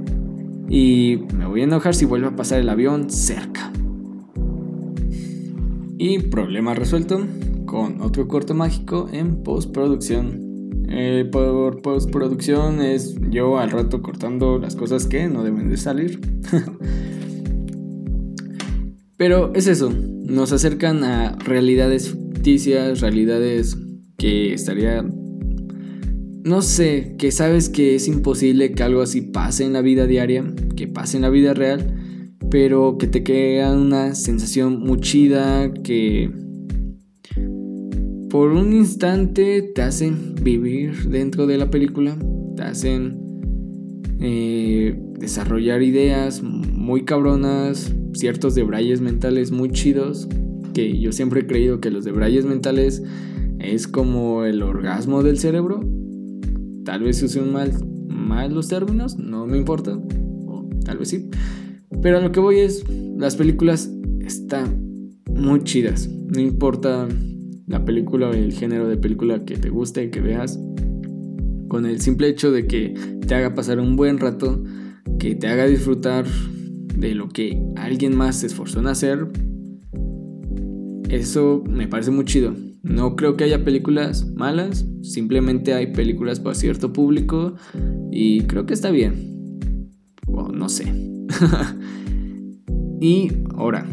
y 0.69 1.21
me 1.35 1.47
voy 1.47 1.61
a 1.61 1.63
enojar 1.63 1.95
si 1.95 2.05
vuelve 2.05 2.27
a 2.27 2.35
pasar 2.35 2.59
el 2.59 2.69
avión 2.69 3.09
cerca. 3.09 3.71
Y 6.03 6.17
problema 6.17 6.73
resuelto 6.73 7.27
con 7.67 8.01
otro 8.01 8.27
corte 8.27 8.55
mágico 8.55 9.07
en 9.13 9.43
postproducción. 9.43 10.83
Eh, 10.89 11.29
por 11.31 11.83
postproducción 11.83 12.81
es 12.81 13.17
yo 13.29 13.59
al 13.59 13.69
rato 13.69 14.01
cortando 14.01 14.57
las 14.57 14.75
cosas 14.75 15.05
que 15.05 15.27
no 15.27 15.43
deben 15.43 15.69
de 15.69 15.77
salir. 15.77 16.19
Pero 19.15 19.53
es 19.53 19.67
eso, 19.67 19.93
nos 20.23 20.51
acercan 20.51 21.03
a 21.03 21.35
realidades 21.35 22.09
ficticias, 22.09 22.99
realidades 22.99 23.77
que 24.17 24.55
estaría... 24.55 25.03
No 26.43 26.63
sé, 26.63 27.15
que 27.19 27.31
sabes 27.31 27.69
que 27.69 27.93
es 27.93 28.07
imposible 28.07 28.71
que 28.71 28.81
algo 28.81 29.03
así 29.03 29.21
pase 29.21 29.65
en 29.65 29.73
la 29.73 29.81
vida 29.81 30.07
diaria, 30.07 30.51
que 30.75 30.87
pase 30.87 31.17
en 31.17 31.21
la 31.21 31.29
vida 31.29 31.53
real 31.53 32.00
pero 32.51 32.97
que 32.97 33.07
te 33.07 33.23
crea 33.23 33.71
una 33.71 34.13
sensación 34.13 34.81
muy 34.81 34.99
chida 34.99 35.73
que 35.73 36.29
por 38.29 38.51
un 38.51 38.73
instante 38.73 39.61
te 39.61 39.81
hacen 39.81 40.35
vivir 40.35 41.09
dentro 41.09 41.47
de 41.47 41.57
la 41.57 41.71
película, 41.71 42.15
te 42.55 42.63
hacen 42.63 43.17
eh, 44.19 45.01
desarrollar 45.17 45.81
ideas 45.81 46.43
muy 46.43 47.05
cabronas, 47.05 47.95
ciertos 48.13 48.53
debrayes 48.53 48.99
mentales 48.99 49.51
muy 49.51 49.69
chidos, 49.69 50.27
que 50.73 50.99
yo 50.99 51.13
siempre 51.13 51.41
he 51.41 51.47
creído 51.47 51.79
que 51.79 51.89
los 51.89 52.03
debrayes 52.03 52.45
mentales 52.45 53.01
es 53.59 53.87
como 53.87 54.43
el 54.43 54.61
orgasmo 54.61 55.23
del 55.23 55.39
cerebro. 55.39 55.79
Tal 56.83 57.03
vez 57.03 57.23
use 57.23 57.41
mal, 57.41 57.71
mal 58.07 58.53
los 58.53 58.67
términos, 58.67 59.17
no 59.17 59.47
me 59.47 59.57
importa, 59.57 59.97
o 60.47 60.69
tal 60.83 60.97
vez 60.97 61.09
sí. 61.09 61.29
Pero 62.01 62.21
lo 62.21 62.31
que 62.31 62.39
voy 62.39 62.59
es, 62.59 62.83
las 63.17 63.35
películas 63.35 63.91
están 64.21 65.11
muy 65.29 65.63
chidas. 65.63 66.09
No 66.09 66.39
importa 66.39 67.07
la 67.67 67.85
película 67.85 68.29
o 68.29 68.33
el 68.33 68.53
género 68.53 68.87
de 68.87 68.97
película 68.97 69.45
que 69.45 69.57
te 69.57 69.69
guste, 69.69 70.09
que 70.09 70.21
veas. 70.21 70.59
Con 71.67 71.85
el 71.85 72.01
simple 72.01 72.27
hecho 72.27 72.51
de 72.51 72.67
que 72.67 72.93
te 73.27 73.35
haga 73.35 73.55
pasar 73.55 73.79
un 73.79 73.95
buen 73.95 74.19
rato, 74.19 74.63
que 75.19 75.35
te 75.35 75.47
haga 75.47 75.65
disfrutar 75.65 76.25
de 76.97 77.15
lo 77.15 77.29
que 77.29 77.61
alguien 77.75 78.15
más 78.15 78.37
se 78.37 78.47
esforzó 78.47 78.79
en 78.79 78.87
hacer, 78.87 79.27
eso 81.09 81.63
me 81.67 81.87
parece 81.87 82.11
muy 82.11 82.25
chido. 82.25 82.55
No 82.83 83.15
creo 83.15 83.37
que 83.37 83.43
haya 83.43 83.63
películas 83.63 84.25
malas, 84.35 84.87
simplemente 85.01 85.73
hay 85.73 85.87
películas 85.93 86.39
para 86.39 86.55
cierto 86.55 86.91
público 86.93 87.55
y 88.11 88.41
creo 88.41 88.65
que 88.65 88.73
está 88.73 88.91
bien. 88.91 89.89
O 90.27 90.49
no 90.49 90.69
sé. 90.69 91.10
y 93.01 93.31
ahora, 93.55 93.85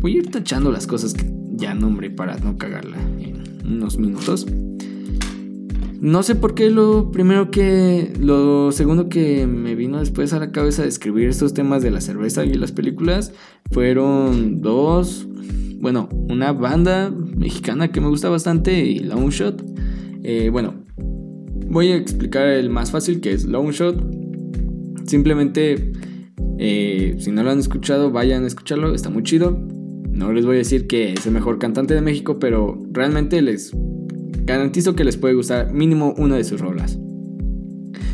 voy 0.00 0.16
a 0.16 0.18
ir 0.18 0.30
tachando 0.30 0.70
las 0.72 0.86
cosas 0.86 1.14
que 1.14 1.24
ya 1.52 1.74
nombré 1.74 2.10
para 2.10 2.36
no 2.38 2.56
cagarla 2.58 2.96
en 3.20 3.42
unos 3.64 3.98
minutos. 3.98 4.46
No 6.02 6.24
sé 6.24 6.34
por 6.34 6.54
qué 6.54 6.68
lo 6.68 7.12
primero 7.12 7.52
que. 7.52 8.12
Lo 8.18 8.72
segundo 8.72 9.08
que 9.08 9.46
me 9.46 9.76
vino 9.76 10.00
después 10.00 10.32
a 10.32 10.40
la 10.40 10.50
cabeza 10.50 10.82
de 10.82 10.88
escribir 10.88 11.28
estos 11.28 11.54
temas 11.54 11.80
de 11.80 11.92
la 11.92 12.00
cerveza 12.00 12.44
y 12.44 12.54
las 12.54 12.72
películas 12.72 13.32
fueron 13.70 14.60
dos. 14.62 15.28
Bueno, 15.78 16.08
una 16.28 16.52
banda 16.52 17.08
mexicana 17.10 17.92
que 17.92 18.00
me 18.00 18.08
gusta 18.08 18.28
bastante 18.28 18.84
y 18.84 18.98
Long 18.98 19.30
Shot. 19.30 19.64
Eh, 20.24 20.48
bueno, 20.50 20.74
voy 21.68 21.92
a 21.92 21.96
explicar 21.96 22.48
el 22.48 22.68
más 22.68 22.90
fácil 22.90 23.20
que 23.20 23.30
es 23.32 23.44
Long 23.44 23.70
Shot. 23.70 24.02
Simplemente 25.06 25.92
eh, 26.58 27.16
si 27.18 27.30
no 27.30 27.42
lo 27.42 27.50
han 27.50 27.58
escuchado, 27.58 28.10
vayan 28.10 28.44
a 28.44 28.46
escucharlo, 28.46 28.94
está 28.94 29.10
muy 29.10 29.22
chido. 29.22 29.58
No 30.10 30.32
les 30.32 30.44
voy 30.44 30.56
a 30.56 30.58
decir 30.58 30.86
que 30.86 31.12
es 31.12 31.26
el 31.26 31.32
mejor 31.32 31.58
cantante 31.58 31.94
de 31.94 32.00
México, 32.00 32.38
pero 32.38 32.82
realmente 32.92 33.40
les 33.42 33.72
garantizo 34.44 34.94
que 34.94 35.04
les 35.04 35.16
puede 35.16 35.34
gustar 35.34 35.72
mínimo 35.72 36.14
una 36.18 36.36
de 36.36 36.44
sus 36.44 36.60
rolas. 36.60 36.98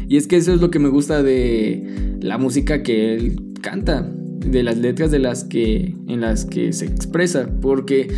Y 0.08 0.16
es 0.16 0.26
que 0.26 0.36
eso 0.36 0.54
es 0.54 0.60
lo 0.60 0.70
que 0.70 0.78
me 0.78 0.88
gusta 0.88 1.22
de 1.22 2.18
la 2.20 2.38
música 2.38 2.82
que 2.82 3.14
él 3.14 3.52
canta, 3.60 4.10
de 4.38 4.62
las 4.62 4.78
letras 4.78 5.10
de 5.10 5.18
las 5.18 5.44
que 5.44 5.94
en 6.06 6.20
las 6.20 6.44
que 6.44 6.72
se 6.72 6.86
expresa, 6.86 7.50
porque 7.60 8.08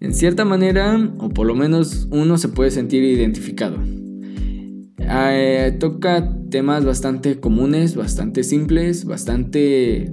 en 0.00 0.14
cierta 0.14 0.44
manera, 0.44 1.14
o 1.18 1.28
por 1.28 1.46
lo 1.46 1.54
menos 1.54 2.08
uno 2.10 2.38
se 2.38 2.48
puede 2.48 2.70
sentir 2.70 3.02
identificado. 3.04 3.78
Eh, 5.08 5.76
toca 5.78 6.32
temas 6.50 6.84
bastante 6.84 7.38
comunes, 7.38 7.94
bastante 7.94 8.42
simples, 8.42 9.04
bastante 9.04 10.12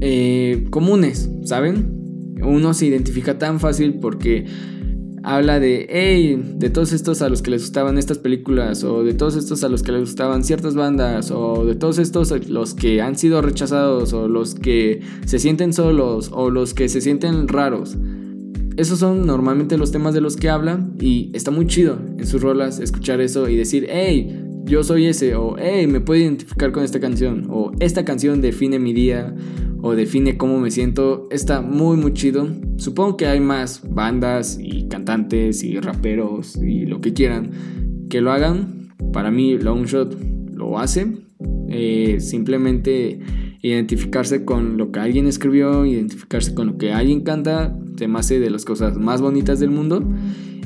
eh, 0.00 0.66
comunes, 0.70 1.30
¿saben? 1.44 2.00
uno 2.42 2.74
se 2.74 2.86
identifica 2.86 3.38
tan 3.38 3.60
fácil 3.60 3.98
porque 4.00 4.46
habla 5.22 5.60
de, 5.60 5.86
hey, 5.90 6.40
de 6.56 6.70
todos 6.70 6.92
estos 6.92 7.20
a 7.20 7.28
los 7.28 7.42
que 7.42 7.50
les 7.50 7.62
gustaban 7.62 7.98
estas 7.98 8.18
películas, 8.18 8.84
o 8.84 9.04
de 9.04 9.12
todos 9.12 9.36
estos 9.36 9.62
a 9.64 9.68
los 9.68 9.82
que 9.82 9.92
les 9.92 10.00
gustaban 10.02 10.44
ciertas 10.44 10.74
bandas, 10.74 11.30
o 11.30 11.66
de 11.66 11.74
todos 11.74 11.98
estos 11.98 12.48
los 12.48 12.74
que 12.74 13.02
han 13.02 13.16
sido 13.16 13.42
rechazados, 13.42 14.14
o 14.14 14.28
los 14.28 14.54
que 14.54 15.00
se 15.26 15.38
sienten 15.38 15.74
solos, 15.74 16.30
o 16.32 16.48
los 16.48 16.72
que 16.72 16.88
se 16.88 17.00
sienten 17.00 17.48
raros. 17.48 17.98
Esos 18.76 18.98
son 18.98 19.26
normalmente 19.26 19.76
los 19.76 19.92
temas 19.92 20.14
de 20.14 20.20
los 20.20 20.36
que 20.36 20.48
habla 20.48 20.86
y 21.00 21.30
está 21.34 21.50
muy 21.50 21.66
chido 21.66 21.98
en 22.18 22.26
sus 22.26 22.40
rolas 22.40 22.78
escuchar 22.78 23.20
eso 23.20 23.48
y 23.48 23.56
decir, 23.56 23.86
hey, 23.90 24.44
yo 24.64 24.84
soy 24.84 25.06
ese, 25.06 25.34
o 25.34 25.56
hey, 25.58 25.86
me 25.86 26.00
puedo 26.00 26.20
identificar 26.20 26.72
con 26.72 26.84
esta 26.84 27.00
canción, 27.00 27.46
o 27.50 27.72
esta 27.80 28.04
canción 28.04 28.40
define 28.40 28.78
mi 28.78 28.92
día, 28.92 29.34
o 29.82 29.94
define 29.94 30.36
cómo 30.36 30.60
me 30.60 30.70
siento, 30.70 31.26
está 31.30 31.60
muy 31.60 31.96
muy 31.96 32.12
chido. 32.12 32.48
Supongo 32.76 33.16
que 33.16 33.26
hay 33.26 33.40
más 33.40 33.82
bandas 33.88 34.58
y 34.60 34.88
cantantes 34.88 35.62
y 35.62 35.80
raperos 35.80 36.56
y 36.56 36.86
lo 36.86 37.00
que 37.00 37.12
quieran 37.12 37.50
que 38.10 38.20
lo 38.20 38.32
hagan. 38.32 38.94
Para 39.12 39.30
mí 39.30 39.56
Longshot 39.56 40.18
lo 40.52 40.78
hace. 40.78 41.06
Eh, 41.68 42.18
simplemente 42.20 43.20
identificarse 43.62 44.44
con 44.44 44.76
lo 44.76 44.90
que 44.90 45.00
alguien 45.00 45.26
escribió, 45.26 45.84
identificarse 45.84 46.54
con 46.54 46.66
lo 46.66 46.78
que 46.78 46.92
alguien 46.92 47.22
canta, 47.22 47.76
se 47.96 48.08
me 48.08 48.18
hace 48.18 48.40
de 48.40 48.50
las 48.50 48.64
cosas 48.64 48.96
más 48.96 49.20
bonitas 49.20 49.60
del 49.60 49.70
mundo. 49.70 50.02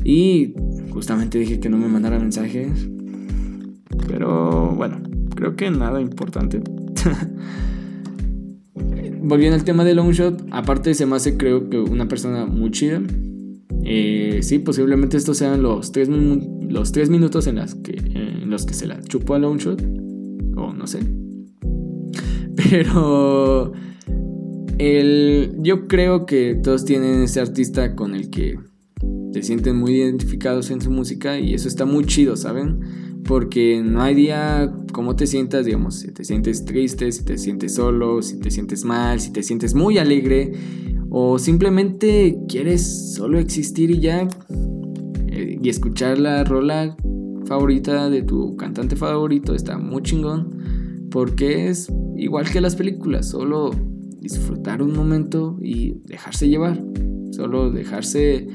Y 0.04 0.54
justamente 0.90 1.38
dije 1.38 1.60
que 1.60 1.68
no 1.68 1.78
me 1.78 1.88
mandara 1.88 2.18
mensajes. 2.18 2.88
Pero 4.06 4.72
bueno, 4.76 5.02
creo 5.34 5.56
que 5.56 5.70
nada 5.70 6.00
importante. 6.00 6.62
volviendo 9.24 9.56
al 9.56 9.64
tema 9.64 9.84
de 9.84 9.94
Longshot, 9.94 10.46
aparte 10.50 10.94
se 10.94 11.06
me 11.06 11.16
hace 11.16 11.36
creo 11.36 11.68
que 11.70 11.78
una 11.78 12.06
persona 12.06 12.46
muy 12.46 12.70
chida. 12.70 13.02
Eh, 13.82 14.40
sí, 14.42 14.58
posiblemente 14.58 15.16
estos 15.16 15.38
sean 15.38 15.62
los 15.62 15.92
tres, 15.92 16.08
los 16.08 16.92
tres 16.92 17.10
minutos 17.10 17.46
en, 17.46 17.56
las 17.56 17.74
que, 17.74 17.92
en 17.92 18.50
los 18.50 18.66
que 18.66 18.74
se 18.74 18.86
la 18.86 19.02
chupó 19.02 19.34
a 19.34 19.38
Longshot. 19.38 19.82
O 20.56 20.72
no 20.72 20.86
sé. 20.86 21.00
Pero 22.70 23.72
el, 24.78 25.56
yo 25.60 25.86
creo 25.88 26.26
que 26.26 26.54
todos 26.62 26.84
tienen 26.84 27.22
ese 27.22 27.40
artista 27.40 27.94
con 27.94 28.14
el 28.14 28.30
que 28.30 28.58
se 29.32 29.42
sienten 29.42 29.76
muy 29.76 29.96
identificados 29.96 30.70
en 30.70 30.80
su 30.80 30.90
música 30.90 31.38
y 31.38 31.54
eso 31.54 31.68
está 31.68 31.84
muy 31.84 32.04
chido, 32.04 32.36
¿saben? 32.36 33.04
porque 33.24 33.82
no 33.82 34.02
hay 34.02 34.14
día 34.14 34.72
como 34.92 35.16
te 35.16 35.26
sientas, 35.26 35.64
digamos, 35.64 35.96
si 35.96 36.12
te 36.12 36.24
sientes 36.24 36.64
triste, 36.64 37.10
si 37.10 37.24
te 37.24 37.38
sientes 37.38 37.74
solo, 37.74 38.22
si 38.22 38.38
te 38.38 38.50
sientes 38.50 38.84
mal, 38.84 39.18
si 39.18 39.32
te 39.32 39.42
sientes 39.42 39.74
muy 39.74 39.98
alegre 39.98 40.52
o 41.10 41.38
simplemente 41.38 42.38
quieres 42.48 43.14
solo 43.14 43.38
existir 43.38 43.90
y 43.90 44.00
ya 44.00 44.28
eh, 45.28 45.58
y 45.60 45.68
escuchar 45.68 46.18
la 46.18 46.44
rola 46.44 46.96
favorita 47.46 48.10
de 48.10 48.22
tu 48.22 48.56
cantante 48.56 48.94
favorito 48.94 49.54
está 49.54 49.78
muy 49.78 50.02
chingón 50.02 51.08
porque 51.10 51.68
es 51.68 51.90
igual 52.16 52.48
que 52.50 52.60
las 52.60 52.76
películas, 52.76 53.28
solo 53.28 53.70
disfrutar 54.20 54.82
un 54.82 54.94
momento 54.94 55.58
y 55.60 55.98
dejarse 56.04 56.48
llevar, 56.48 56.82
solo 57.30 57.70
dejarse 57.70 58.48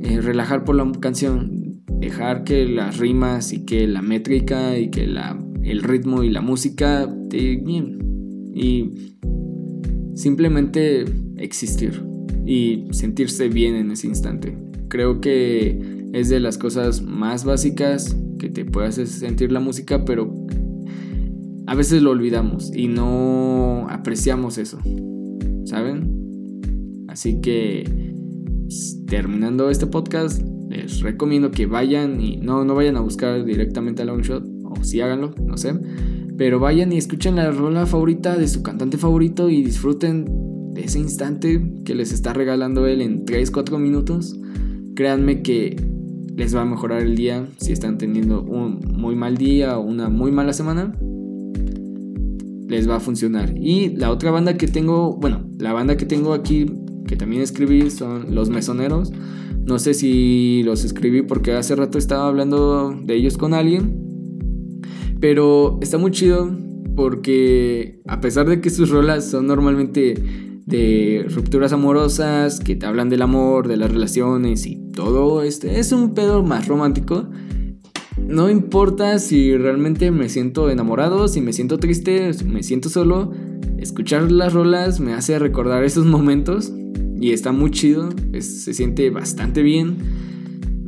eh, 0.00 0.20
relajar 0.20 0.64
por 0.64 0.76
la 0.76 0.90
canción, 1.00 1.82
dejar 2.00 2.44
que 2.44 2.66
las 2.66 2.98
rimas 2.98 3.52
y 3.52 3.64
que 3.64 3.86
la 3.86 4.02
métrica 4.02 4.78
y 4.78 4.90
que 4.90 5.06
la, 5.06 5.38
el 5.62 5.82
ritmo 5.82 6.22
y 6.22 6.30
la 6.30 6.40
música 6.40 7.08
te 7.28 7.56
bien 7.56 7.98
y 8.54 9.16
simplemente 10.14 11.04
existir 11.36 12.02
y 12.46 12.86
sentirse 12.90 13.48
bien 13.48 13.74
en 13.74 13.90
ese 13.90 14.06
instante. 14.06 14.56
Creo 14.88 15.20
que 15.20 16.10
es 16.12 16.28
de 16.28 16.40
las 16.40 16.56
cosas 16.56 17.02
más 17.02 17.44
básicas 17.44 18.16
que 18.38 18.48
te 18.48 18.64
puede 18.64 18.88
hacer 18.88 19.06
sentir 19.06 19.52
la 19.52 19.60
música, 19.60 20.04
pero 20.04 20.32
a 21.68 21.74
veces 21.74 22.00
lo 22.00 22.12
olvidamos 22.12 22.74
y 22.74 22.88
no 22.88 23.86
apreciamos 23.90 24.56
eso, 24.56 24.78
¿saben? 25.66 27.04
Así 27.08 27.42
que 27.42 28.14
terminando 29.06 29.68
este 29.68 29.86
podcast, 29.86 30.42
les 30.70 31.02
recomiendo 31.02 31.50
que 31.50 31.66
vayan 31.66 32.22
y 32.22 32.38
no, 32.38 32.64
no 32.64 32.74
vayan 32.74 32.96
a 32.96 33.00
buscar 33.00 33.44
directamente 33.44 34.00
a 34.00 34.06
Longshot, 34.06 34.48
o 34.64 34.82
si 34.82 35.02
háganlo, 35.02 35.34
no 35.44 35.58
sé, 35.58 35.74
pero 36.38 36.58
vayan 36.58 36.90
y 36.90 36.96
escuchen 36.96 37.36
la 37.36 37.50
rola 37.50 37.84
favorita 37.84 38.38
de 38.38 38.48
su 38.48 38.62
cantante 38.62 38.96
favorito 38.96 39.50
y 39.50 39.62
disfruten 39.62 40.24
de 40.72 40.84
ese 40.84 40.98
instante 40.98 41.62
que 41.84 41.94
les 41.94 42.12
está 42.12 42.32
regalando 42.32 42.86
él 42.86 43.02
en 43.02 43.26
3-4 43.26 43.78
minutos. 43.78 44.40
Créanme 44.94 45.42
que 45.42 45.76
les 46.34 46.56
va 46.56 46.62
a 46.62 46.64
mejorar 46.64 47.02
el 47.02 47.14
día 47.14 47.46
si 47.58 47.72
están 47.72 47.98
teniendo 47.98 48.42
un 48.42 48.80
muy 48.96 49.16
mal 49.16 49.36
día 49.36 49.76
o 49.76 49.82
una 49.82 50.08
muy 50.08 50.32
mala 50.32 50.54
semana. 50.54 50.94
Les 52.68 52.88
va 52.88 52.96
a 52.96 53.00
funcionar. 53.00 53.54
Y 53.56 53.96
la 53.96 54.12
otra 54.12 54.30
banda 54.30 54.56
que 54.56 54.68
tengo, 54.68 55.16
bueno, 55.16 55.44
la 55.58 55.72
banda 55.72 55.96
que 55.96 56.06
tengo 56.06 56.34
aquí 56.34 56.66
que 57.08 57.16
también 57.16 57.42
escribí 57.42 57.90
son 57.90 58.34
Los 58.34 58.50
Mesoneros. 58.50 59.10
No 59.64 59.78
sé 59.78 59.94
si 59.94 60.62
los 60.64 60.84
escribí 60.84 61.22
porque 61.22 61.52
hace 61.52 61.74
rato 61.74 61.98
estaba 61.98 62.28
hablando 62.28 62.94
de 63.02 63.16
ellos 63.16 63.36
con 63.36 63.54
alguien. 63.54 63.98
Pero 65.20 65.78
está 65.82 65.98
muy 65.98 66.12
chido 66.12 66.56
porque 66.94 68.00
a 68.06 68.20
pesar 68.20 68.48
de 68.48 68.60
que 68.60 68.70
sus 68.70 68.90
rolas 68.90 69.28
son 69.28 69.46
normalmente 69.46 70.14
de 70.66 71.24
rupturas 71.28 71.72
amorosas, 71.72 72.60
que 72.60 72.76
te 72.76 72.86
hablan 72.86 73.08
del 73.08 73.22
amor, 73.22 73.68
de 73.68 73.78
las 73.78 73.90
relaciones 73.90 74.66
y 74.66 74.76
todo 74.92 75.42
este, 75.42 75.80
es 75.80 75.92
un 75.92 76.12
pedo 76.12 76.42
más 76.42 76.68
romántico. 76.68 77.28
No 78.26 78.50
importa 78.50 79.18
si 79.18 79.56
realmente 79.56 80.10
me 80.10 80.28
siento 80.28 80.70
enamorado, 80.70 81.28
si 81.28 81.40
me 81.40 81.52
siento 81.52 81.78
triste, 81.78 82.32
si 82.34 82.44
me 82.44 82.62
siento 82.62 82.88
solo, 82.88 83.32
escuchar 83.78 84.30
las 84.30 84.52
rolas 84.52 85.00
me 85.00 85.14
hace 85.14 85.38
recordar 85.38 85.84
esos 85.84 86.04
momentos 86.04 86.72
y 87.20 87.32
está 87.32 87.52
muy 87.52 87.70
chido, 87.70 88.10
se 88.38 88.74
siente 88.74 89.10
bastante 89.10 89.62
bien. 89.62 89.96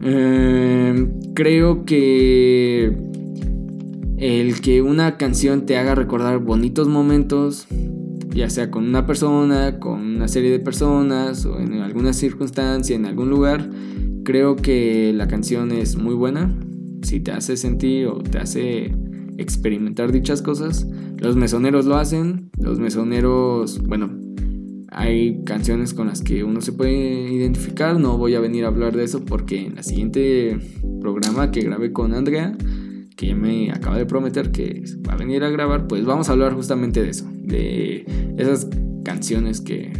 Em, 0.02 1.10
creo 1.34 1.84
que 1.84 2.96
el 4.16 4.60
que 4.60 4.82
una 4.82 5.16
canción 5.16 5.66
te 5.66 5.76
haga 5.76 5.94
recordar 5.94 6.38
bonitos 6.38 6.88
momentos, 6.88 7.66
ya 8.34 8.48
sea 8.48 8.70
con 8.70 8.86
una 8.86 9.06
persona, 9.06 9.78
con 9.78 10.00
una 10.00 10.28
serie 10.28 10.50
de 10.50 10.60
personas 10.60 11.44
o 11.46 11.58
en 11.58 11.74
alguna 11.74 12.12
circunstancia, 12.12 12.94
en 12.96 13.06
algún 13.06 13.28
lugar, 13.30 13.68
creo 14.24 14.56
que 14.56 15.12
la 15.14 15.26
canción 15.26 15.72
es 15.72 15.96
muy 15.96 16.14
buena. 16.14 16.54
Si 17.02 17.20
te 17.20 17.32
hace 17.32 17.56
sentir 17.56 18.06
o 18.06 18.18
te 18.18 18.38
hace 18.38 18.94
experimentar 19.38 20.12
dichas 20.12 20.42
cosas, 20.42 20.86
los 21.18 21.36
mesoneros 21.36 21.86
lo 21.86 21.96
hacen. 21.96 22.50
Los 22.58 22.78
mesoneros, 22.78 23.82
bueno, 23.82 24.10
hay 24.90 25.42
canciones 25.44 25.94
con 25.94 26.08
las 26.08 26.22
que 26.22 26.44
uno 26.44 26.60
se 26.60 26.72
puede 26.72 27.32
identificar. 27.32 27.98
No 27.98 28.18
voy 28.18 28.34
a 28.34 28.40
venir 28.40 28.64
a 28.64 28.68
hablar 28.68 28.96
de 28.96 29.04
eso 29.04 29.24
porque 29.24 29.66
en 29.66 29.76
la 29.76 29.82
siguiente 29.82 30.58
programa 31.00 31.50
que 31.50 31.62
grabé 31.62 31.92
con 31.92 32.14
Andrea, 32.14 32.56
que 33.16 33.28
ya 33.28 33.36
me 33.36 33.70
acaba 33.70 33.96
de 33.96 34.06
prometer 34.06 34.50
que 34.50 34.82
va 35.08 35.14
a 35.14 35.16
venir 35.16 35.44
a 35.44 35.50
grabar, 35.50 35.86
pues 35.86 36.04
vamos 36.04 36.28
a 36.28 36.32
hablar 36.32 36.54
justamente 36.54 37.02
de 37.02 37.10
eso, 37.10 37.30
de 37.42 38.04
esas 38.36 38.68
canciones 39.04 39.60
que 39.60 39.92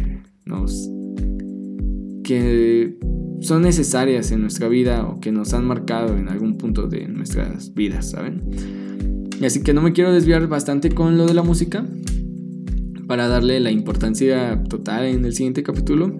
nos 0.45 0.89
que 2.23 2.97
son 3.41 3.63
necesarias 3.63 4.31
en 4.31 4.41
nuestra 4.41 4.67
vida 4.67 5.05
o 5.05 5.19
que 5.19 5.31
nos 5.31 5.53
han 5.53 5.65
marcado 5.65 6.15
en 6.17 6.29
algún 6.29 6.57
punto 6.57 6.87
de 6.87 7.07
nuestras 7.07 7.73
vidas, 7.73 8.11
¿saben? 8.11 8.43
Así 9.43 9.63
que 9.63 9.73
no 9.73 9.81
me 9.81 9.93
quiero 9.93 10.13
desviar 10.13 10.47
bastante 10.47 10.91
con 10.91 11.17
lo 11.17 11.25
de 11.25 11.33
la 11.33 11.41
música, 11.41 11.83
para 13.07 13.27
darle 13.27 13.59
la 13.59 13.71
importancia 13.71 14.63
total 14.69 15.05
en 15.05 15.25
el 15.25 15.33
siguiente 15.33 15.63
capítulo. 15.63 16.15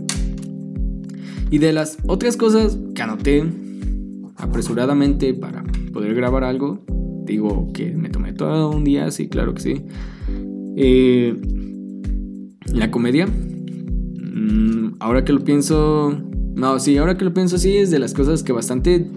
Y 1.49 1.59
de 1.59 1.71
las 1.71 1.97
otras 2.07 2.35
cosas 2.35 2.77
que 2.95 3.01
anoté 3.01 3.45
apresuradamente 4.35 5.33
para 5.33 5.63
poder 5.93 6.15
grabar 6.15 6.43
algo, 6.43 6.83
digo 7.25 7.71
que 7.73 7.91
me 7.91 8.09
tomé 8.09 8.33
todo 8.33 8.71
un 8.71 8.83
día, 8.83 9.09
sí, 9.11 9.29
claro 9.29 9.53
que 9.53 9.61
sí. 9.61 9.85
Eh, 10.75 11.35
la 12.73 12.89
comedia, 12.89 13.27
mm, 13.27 14.95
ahora 14.99 15.23
que 15.23 15.33
lo 15.33 15.43
pienso, 15.43 16.30
no, 16.55 16.79
sí, 16.79 16.97
ahora 16.97 17.17
que 17.17 17.25
lo 17.25 17.33
pienso, 17.33 17.57
sí, 17.57 17.77
es 17.77 17.91
de 17.91 17.99
las 17.99 18.13
cosas 18.13 18.43
que 18.43 18.53
bastante, 18.53 19.07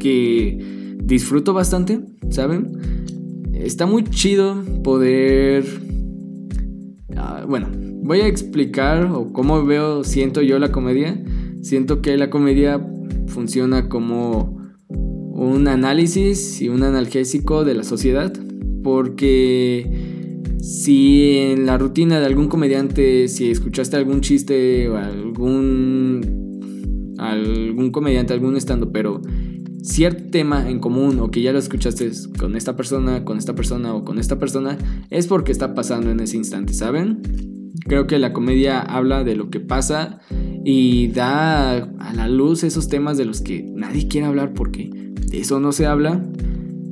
que 0.00 0.96
disfruto 1.02 1.52
bastante, 1.54 2.00
¿saben? 2.30 2.72
Está 3.52 3.86
muy 3.86 4.04
chido 4.04 4.62
poder 4.82 5.64
bueno, 7.48 7.68
voy 8.02 8.20
a 8.20 8.26
explicar 8.26 9.06
o 9.06 9.32
cómo 9.32 9.64
veo, 9.64 10.04
siento 10.04 10.42
yo 10.42 10.58
la 10.58 10.70
comedia. 10.70 11.22
Siento 11.62 12.02
que 12.02 12.16
la 12.16 12.30
comedia 12.30 12.80
funciona 13.26 13.88
como 13.88 14.56
un 14.88 15.66
análisis 15.66 16.60
y 16.60 16.68
un 16.68 16.82
analgésico 16.82 17.64
de 17.64 17.74
la 17.74 17.84
sociedad 17.84 18.32
porque 18.82 20.07
si 20.60 21.36
en 21.36 21.66
la 21.66 21.78
rutina 21.78 22.20
de 22.20 22.26
algún 22.26 22.48
comediante, 22.48 23.28
si 23.28 23.50
escuchaste 23.50 23.96
algún 23.96 24.20
chiste 24.20 24.88
o 24.88 24.96
algún, 24.96 26.20
algún 27.18 27.90
comediante, 27.90 28.32
algún 28.32 28.56
estando, 28.56 28.90
pero 28.92 29.20
cierto 29.82 30.30
tema 30.30 30.68
en 30.68 30.80
común 30.80 31.20
o 31.20 31.30
que 31.30 31.42
ya 31.42 31.52
lo 31.52 31.58
escuchaste 31.58 32.10
con 32.38 32.56
esta 32.56 32.76
persona, 32.76 33.24
con 33.24 33.38
esta 33.38 33.54
persona 33.54 33.94
o 33.94 34.04
con 34.04 34.18
esta 34.18 34.38
persona, 34.38 34.76
es 35.10 35.26
porque 35.26 35.52
está 35.52 35.74
pasando 35.74 36.10
en 36.10 36.20
ese 36.20 36.36
instante, 36.36 36.74
¿saben? 36.74 37.22
Creo 37.86 38.06
que 38.06 38.18
la 38.18 38.32
comedia 38.32 38.80
habla 38.80 39.24
de 39.24 39.36
lo 39.36 39.50
que 39.50 39.60
pasa 39.60 40.20
y 40.64 41.08
da 41.08 41.76
a 41.76 42.14
la 42.14 42.28
luz 42.28 42.64
esos 42.64 42.88
temas 42.88 43.16
de 43.16 43.24
los 43.24 43.40
que 43.40 43.62
nadie 43.74 44.08
quiere 44.08 44.26
hablar 44.26 44.52
porque 44.52 44.90
de 44.90 45.40
eso 45.40 45.60
no 45.60 45.72
se 45.72 45.86
habla. 45.86 46.22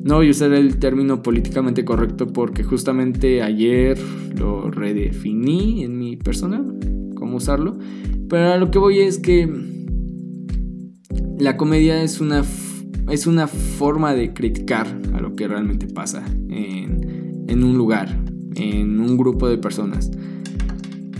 No 0.06 0.14
voy 0.14 0.28
a 0.28 0.30
usar 0.30 0.52
el 0.52 0.78
término 0.78 1.20
políticamente 1.20 1.84
correcto 1.84 2.28
porque 2.28 2.62
justamente 2.62 3.42
ayer 3.42 3.98
lo 4.38 4.70
redefiní 4.70 5.82
en 5.82 5.98
mi 5.98 6.16
persona, 6.16 6.64
cómo 7.16 7.38
usarlo. 7.38 7.76
Pero 8.28 8.52
a 8.52 8.56
lo 8.56 8.70
que 8.70 8.78
voy 8.78 9.00
es 9.00 9.18
que 9.18 9.50
la 11.40 11.56
comedia 11.56 12.04
es 12.04 12.20
una, 12.20 12.44
es 13.10 13.26
una 13.26 13.48
forma 13.48 14.14
de 14.14 14.32
criticar 14.32 14.86
a 15.12 15.20
lo 15.20 15.34
que 15.34 15.48
realmente 15.48 15.88
pasa 15.88 16.24
en, 16.50 17.44
en 17.48 17.64
un 17.64 17.76
lugar, 17.76 18.16
en 18.54 19.00
un 19.00 19.16
grupo 19.16 19.48
de 19.48 19.58
personas. 19.58 20.12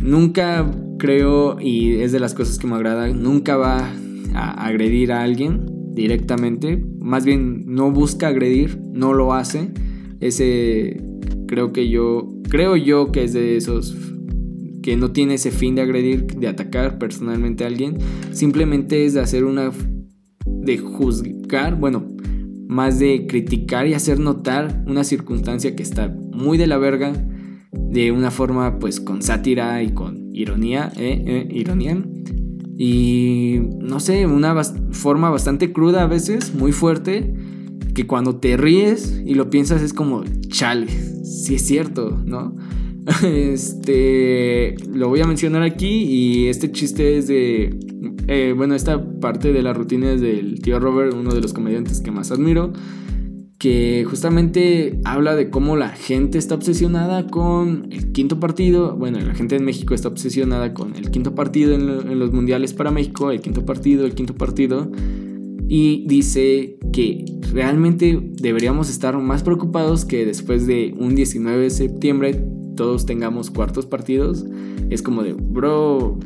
Nunca 0.00 0.70
creo, 1.00 1.60
y 1.60 1.96
es 1.96 2.12
de 2.12 2.20
las 2.20 2.34
cosas 2.34 2.56
que 2.56 2.68
me 2.68 2.76
agradan, 2.76 3.20
nunca 3.20 3.56
va 3.56 3.90
a 4.32 4.64
agredir 4.64 5.10
a 5.10 5.24
alguien 5.24 5.75
directamente, 5.96 6.84
más 7.00 7.24
bien 7.24 7.64
no 7.66 7.90
busca 7.90 8.28
agredir, 8.28 8.78
no 8.92 9.14
lo 9.14 9.32
hace. 9.32 9.72
Ese 10.20 11.02
creo 11.48 11.72
que 11.72 11.88
yo 11.88 12.32
creo 12.48 12.76
yo 12.76 13.10
que 13.10 13.24
es 13.24 13.32
de 13.32 13.56
esos 13.56 13.96
que 14.82 14.96
no 14.96 15.10
tiene 15.10 15.34
ese 15.34 15.50
fin 15.50 15.74
de 15.74 15.82
agredir, 15.82 16.26
de 16.26 16.46
atacar 16.46 16.98
personalmente 16.98 17.64
a 17.64 17.66
alguien, 17.66 17.98
simplemente 18.30 19.04
es 19.04 19.14
de 19.14 19.20
hacer 19.20 19.44
una 19.44 19.72
de 20.44 20.78
juzgar, 20.78 21.76
bueno, 21.76 22.06
más 22.68 22.98
de 23.00 23.26
criticar 23.26 23.88
y 23.88 23.94
hacer 23.94 24.20
notar 24.20 24.84
una 24.86 25.02
circunstancia 25.02 25.74
que 25.74 25.82
está 25.82 26.14
muy 26.32 26.58
de 26.58 26.68
la 26.68 26.78
verga 26.78 27.12
de 27.72 28.12
una 28.12 28.30
forma 28.30 28.78
pues 28.78 29.00
con 29.00 29.22
sátira 29.22 29.82
y 29.82 29.90
con 29.90 30.30
ironía, 30.34 30.92
¿eh? 30.96 31.24
¿Eh? 31.26 31.48
ironía 31.50 31.98
y 32.78 33.60
no 33.80 34.00
sé, 34.00 34.26
una 34.26 34.62
forma 34.90 35.30
bastante 35.30 35.72
cruda 35.72 36.02
a 36.02 36.06
veces, 36.06 36.54
muy 36.54 36.72
fuerte, 36.72 37.32
que 37.94 38.06
cuando 38.06 38.36
te 38.36 38.56
ríes 38.56 39.22
y 39.24 39.34
lo 39.34 39.48
piensas 39.48 39.82
es 39.82 39.92
como, 39.92 40.24
chale, 40.48 40.88
si 41.24 41.54
es 41.54 41.62
cierto, 41.66 42.20
¿no? 42.24 42.56
Este, 43.22 44.74
lo 44.92 45.08
voy 45.08 45.20
a 45.20 45.26
mencionar 45.26 45.62
aquí 45.62 46.02
y 46.02 46.48
este 46.48 46.72
chiste 46.72 47.16
es 47.16 47.28
de, 47.28 47.78
eh, 48.26 48.52
bueno, 48.56 48.74
esta 48.74 49.00
parte 49.20 49.52
de 49.52 49.62
la 49.62 49.72
rutina 49.72 50.10
es 50.10 50.20
del 50.20 50.60
tío 50.60 50.80
Robert, 50.80 51.14
uno 51.14 51.32
de 51.32 51.40
los 51.40 51.52
comediantes 51.52 52.00
que 52.00 52.10
más 52.10 52.32
admiro 52.32 52.72
que 53.58 54.04
justamente 54.08 55.00
habla 55.04 55.34
de 55.34 55.48
cómo 55.48 55.76
la 55.76 55.88
gente 55.88 56.36
está 56.36 56.54
obsesionada 56.54 57.26
con 57.26 57.88
el 57.90 58.12
quinto 58.12 58.38
partido, 58.38 58.96
bueno, 58.96 59.18
la 59.18 59.34
gente 59.34 59.56
en 59.56 59.64
México 59.64 59.94
está 59.94 60.08
obsesionada 60.08 60.74
con 60.74 60.94
el 60.94 61.10
quinto 61.10 61.34
partido 61.34 61.74
en, 61.74 62.18
los 62.18 62.32
mundiales 62.32 62.74
para 62.74 62.90
México, 62.90 63.30
el 63.30 63.40
quinto 63.40 63.64
partido, 63.64 64.04
el 64.04 64.14
quinto 64.14 64.34
partido, 64.34 64.90
y 65.68 66.06
dice 66.06 66.78
que 66.92 67.24
realmente 67.52 68.20
deberíamos 68.34 68.90
estar 68.90 69.16
más 69.18 69.42
preocupados 69.42 70.04
que 70.04 70.26
después 70.26 70.66
de 70.66 70.94
un 70.98 71.14
19 71.14 71.62
de 71.62 71.70
septiembre 71.70 72.44
todos 72.76 73.06
tengamos 73.06 73.50
cuartos 73.50 73.86
partidos. 73.86 74.44
Es 74.90 75.02
como 75.02 75.22
de, 75.22 75.32
bro, 75.32 76.18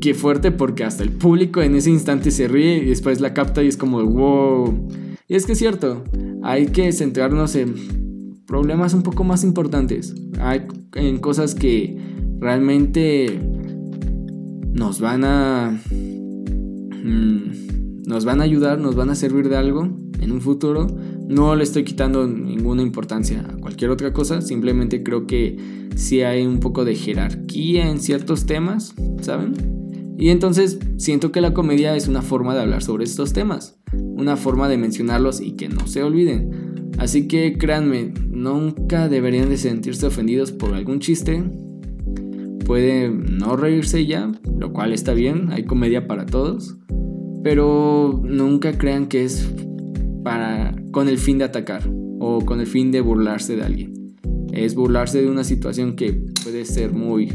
qué 0.00 0.12
fuerte 0.12 0.50
porque 0.50 0.84
hasta 0.84 1.04
el 1.04 1.10
público 1.10 1.62
en 1.62 1.76
ese 1.76 1.90
instante 1.90 2.32
se 2.32 2.48
ríe 2.48 2.78
y 2.78 2.86
después 2.86 3.20
la 3.20 3.32
capta 3.32 3.62
y 3.62 3.68
es 3.68 3.76
como, 3.76 4.02
wow 4.04 4.88
y 5.30 5.36
es 5.36 5.46
que 5.46 5.52
es 5.52 5.58
cierto, 5.58 6.02
hay 6.42 6.66
que 6.66 6.90
centrarnos 6.90 7.54
en 7.54 8.42
problemas 8.48 8.94
un 8.94 9.04
poco 9.04 9.22
más 9.22 9.44
importantes, 9.44 10.12
hay, 10.40 10.62
en 10.94 11.18
cosas 11.18 11.54
que 11.54 11.96
realmente 12.40 13.40
nos 14.72 15.00
van 15.00 15.22
a 15.24 15.80
mm, 17.04 18.06
nos 18.08 18.24
van 18.24 18.40
a 18.40 18.44
ayudar, 18.44 18.80
nos 18.80 18.96
van 18.96 19.10
a 19.10 19.14
servir 19.14 19.48
de 19.48 19.56
algo 19.56 19.88
en 20.18 20.32
un 20.32 20.40
futuro. 20.40 20.88
No 21.28 21.54
le 21.54 21.62
estoy 21.62 21.84
quitando 21.84 22.26
ninguna 22.26 22.82
importancia 22.82 23.46
a 23.48 23.56
cualquier 23.56 23.92
otra 23.92 24.12
cosa, 24.12 24.42
simplemente 24.42 25.04
creo 25.04 25.28
que 25.28 25.88
sí 25.94 26.22
hay 26.22 26.44
un 26.44 26.58
poco 26.58 26.84
de 26.84 26.96
jerarquía 26.96 27.88
en 27.88 28.00
ciertos 28.00 28.46
temas, 28.46 28.96
¿saben? 29.20 29.79
Y 30.20 30.28
entonces 30.28 30.78
siento 30.98 31.32
que 31.32 31.40
la 31.40 31.54
comedia 31.54 31.96
es 31.96 32.06
una 32.06 32.22
forma 32.22 32.54
de 32.54 32.60
hablar 32.60 32.82
sobre 32.82 33.02
estos 33.02 33.32
temas 33.32 33.80
una 34.20 34.36
forma 34.36 34.68
de 34.68 34.76
mencionarlos 34.76 35.40
y 35.40 35.52
que 35.52 35.68
no 35.68 35.86
se 35.86 36.02
olviden. 36.02 36.92
Así 36.98 37.26
que 37.26 37.56
créanme, 37.56 38.12
nunca 38.28 39.08
deberían 39.08 39.48
de 39.48 39.56
sentirse 39.56 40.06
ofendidos 40.06 40.52
por 40.52 40.74
algún 40.74 41.00
chiste. 41.00 41.42
Puede 42.66 43.08
no 43.08 43.56
reírse 43.56 44.06
ya, 44.06 44.30
lo 44.58 44.72
cual 44.72 44.92
está 44.92 45.14
bien, 45.14 45.50
hay 45.50 45.64
comedia 45.64 46.06
para 46.06 46.26
todos. 46.26 46.76
Pero 47.42 48.20
nunca 48.22 48.76
crean 48.76 49.06
que 49.06 49.24
es 49.24 49.50
para 50.22 50.76
con 50.92 51.08
el 51.08 51.16
fin 51.16 51.38
de 51.38 51.44
atacar 51.44 51.82
o 52.18 52.44
con 52.44 52.60
el 52.60 52.66
fin 52.66 52.92
de 52.92 53.00
burlarse 53.00 53.56
de 53.56 53.62
alguien. 53.62 54.16
Es 54.52 54.74
burlarse 54.74 55.22
de 55.22 55.30
una 55.30 55.44
situación 55.44 55.96
que 55.96 56.12
puede 56.44 56.66
ser 56.66 56.92
muy 56.92 57.32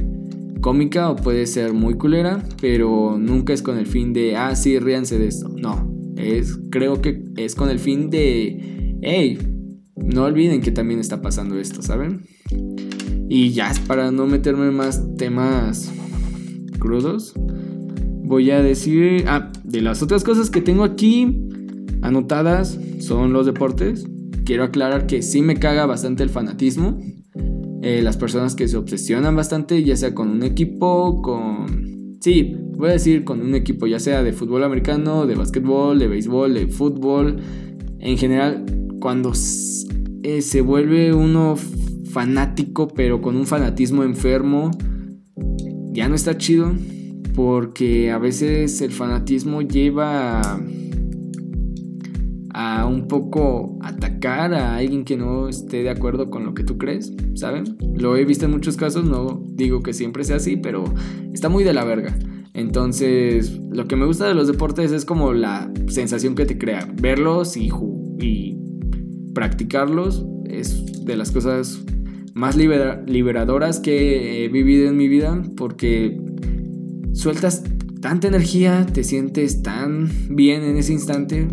cómica 0.65 1.11
o 1.11 1.15
puede 1.15 1.45
ser 1.45 1.73
muy 1.73 1.93
culera, 1.93 2.43
pero 2.59 3.19
nunca 3.19 3.53
es 3.53 3.61
con 3.61 3.77
el 3.77 3.85
fin 3.85 4.13
de, 4.13 4.35
ah, 4.35 4.55
sí, 4.55 4.79
ríanse 4.79 5.19
de 5.19 5.27
esto. 5.27 5.47
No, 5.47 5.93
es, 6.17 6.57
creo 6.71 7.03
que 7.03 7.23
es 7.37 7.53
con 7.53 7.69
el 7.69 7.77
fin 7.77 8.09
de, 8.09 8.97
hey, 9.03 9.37
no 9.95 10.23
olviden 10.23 10.61
que 10.61 10.71
también 10.71 10.99
está 10.99 11.21
pasando 11.21 11.59
esto, 11.59 11.83
¿saben? 11.83 12.25
Y 13.29 13.51
ya 13.51 13.71
para 13.85 14.09
no 14.09 14.25
meterme 14.25 14.71
más 14.71 15.03
temas 15.17 15.93
crudos, 16.79 17.35
voy 18.23 18.49
a 18.49 18.63
decir, 18.63 19.25
ah, 19.27 19.51
de 19.63 19.83
las 19.83 20.01
otras 20.01 20.23
cosas 20.23 20.49
que 20.49 20.61
tengo 20.61 20.83
aquí 20.83 21.43
anotadas 22.01 22.79
son 22.97 23.33
los 23.33 23.45
deportes. 23.45 24.07
Quiero 24.45 24.63
aclarar 24.63 25.05
que 25.05 25.21
sí 25.21 25.43
me 25.43 25.57
caga 25.57 25.85
bastante 25.85 26.23
el 26.23 26.31
fanatismo. 26.31 26.99
Eh, 27.85 28.01
las 28.01 28.17
personas 28.17 28.55
que 28.55 28.67
se 28.67 28.77
obsesionan 28.77 29.35
bastante, 29.35 29.83
ya 29.83 29.95
sea 29.95 30.15
con 30.15 30.29
un 30.29 30.41
equipo, 30.41 31.21
con... 31.21 32.17
Sí, 32.19 32.57
voy 32.75 32.89
a 32.89 32.93
decir 32.93 33.23
con 33.23 33.41
un 33.41 33.53
equipo, 33.53 33.85
ya 33.85 33.99
sea 33.99 34.23
de 34.23 34.33
fútbol 34.33 34.63
americano, 34.63 35.27
de 35.27 35.35
básquetbol, 35.35 35.99
de 35.99 36.07
béisbol, 36.07 36.55
de 36.55 36.65
fútbol, 36.65 37.37
en 37.99 38.17
general, 38.17 38.65
cuando 38.99 39.33
eh, 40.23 40.41
se 40.41 40.61
vuelve 40.61 41.13
uno 41.13 41.57
fanático, 42.09 42.87
pero 42.87 43.21
con 43.21 43.35
un 43.35 43.45
fanatismo 43.45 44.03
enfermo, 44.03 44.71
ya 45.91 46.09
no 46.09 46.15
está 46.15 46.39
chido, 46.39 46.73
porque 47.35 48.09
a 48.09 48.17
veces 48.17 48.81
el 48.81 48.93
fanatismo 48.93 49.61
lleva 49.61 50.59
un 52.87 53.07
poco 53.07 53.77
atacar 53.81 54.53
a 54.53 54.77
alguien 54.77 55.03
que 55.05 55.17
no 55.17 55.47
esté 55.47 55.83
de 55.83 55.89
acuerdo 55.89 56.29
con 56.29 56.45
lo 56.45 56.53
que 56.53 56.63
tú 56.63 56.77
crees, 56.77 57.13
¿saben? 57.33 57.77
Lo 57.95 58.15
he 58.15 58.25
visto 58.25 58.45
en 58.45 58.51
muchos 58.51 58.77
casos, 58.77 59.05
no 59.05 59.43
digo 59.53 59.81
que 59.81 59.93
siempre 59.93 60.23
sea 60.23 60.37
así, 60.37 60.57
pero 60.57 60.85
está 61.33 61.49
muy 61.49 61.63
de 61.63 61.73
la 61.73 61.83
verga. 61.83 62.17
Entonces, 62.53 63.59
lo 63.69 63.87
que 63.87 63.95
me 63.95 64.05
gusta 64.05 64.27
de 64.27 64.33
los 64.33 64.47
deportes 64.47 64.91
es 64.91 65.03
como 65.03 65.33
la 65.33 65.69
sensación 65.87 66.35
que 66.35 66.45
te 66.45 66.57
crea. 66.57 66.87
Verlos 67.01 67.57
y, 67.57 67.69
y 68.19 68.57
practicarlos 69.33 70.25
es 70.45 71.05
de 71.05 71.17
las 71.17 71.31
cosas 71.31 71.83
más 72.33 72.55
liberadoras 72.55 73.79
que 73.79 74.45
he 74.45 74.49
vivido 74.49 74.89
en 74.89 74.97
mi 74.97 75.07
vida 75.07 75.41
porque 75.55 76.21
sueltas 77.13 77.63
tanta 78.01 78.27
energía, 78.27 78.85
te 78.85 79.03
sientes 79.03 79.63
tan 79.63 80.09
bien 80.29 80.63
en 80.63 80.77
ese 80.77 80.93
instante. 80.93 81.47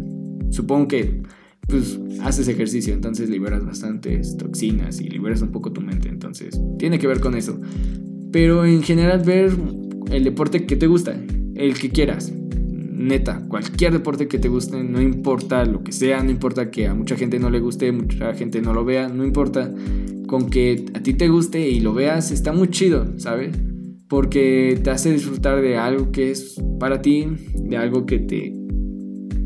Supongo 0.52 0.86
que 0.88 1.22
pues 1.66 1.98
haces 2.22 2.48
ejercicio, 2.48 2.92
entonces 2.92 3.30
liberas 3.30 3.64
bastantes 3.64 4.36
toxinas 4.36 5.00
y 5.00 5.08
liberas 5.08 5.40
un 5.42 5.50
poco 5.50 5.72
tu 5.72 5.80
mente, 5.80 6.08
entonces 6.08 6.60
tiene 6.78 6.98
que 6.98 7.06
ver 7.06 7.20
con 7.20 7.34
eso. 7.34 7.58
Pero 8.30 8.66
en 8.66 8.82
general 8.82 9.22
ver 9.24 9.52
el 10.10 10.24
deporte 10.24 10.66
que 10.66 10.76
te 10.76 10.86
gusta, 10.86 11.16
el 11.54 11.74
que 11.78 11.90
quieras. 11.90 12.32
Neta, 12.32 13.42
cualquier 13.48 13.92
deporte 13.92 14.28
que 14.28 14.38
te 14.38 14.48
guste, 14.48 14.84
no 14.84 15.00
importa 15.00 15.64
lo 15.64 15.82
que 15.82 15.92
sea, 15.92 16.22
no 16.22 16.30
importa 16.30 16.70
que 16.70 16.86
a 16.86 16.94
mucha 16.94 17.16
gente 17.16 17.38
no 17.38 17.50
le 17.50 17.58
guste, 17.58 17.90
mucha 17.90 18.34
gente 18.34 18.60
no 18.60 18.74
lo 18.74 18.84
vea, 18.84 19.08
no 19.08 19.24
importa. 19.24 19.72
Con 20.26 20.50
que 20.50 20.84
a 20.94 21.00
ti 21.00 21.14
te 21.14 21.28
guste 21.28 21.68
y 21.68 21.80
lo 21.80 21.94
veas, 21.94 22.30
está 22.30 22.52
muy 22.52 22.68
chido, 22.68 23.18
¿sabes? 23.18 23.56
Porque 24.08 24.78
te 24.84 24.90
hace 24.90 25.12
disfrutar 25.12 25.62
de 25.62 25.78
algo 25.78 26.12
que 26.12 26.30
es 26.30 26.60
para 26.78 27.00
ti, 27.00 27.26
de 27.54 27.76
algo 27.76 28.06
que 28.06 28.18
te 28.18 28.61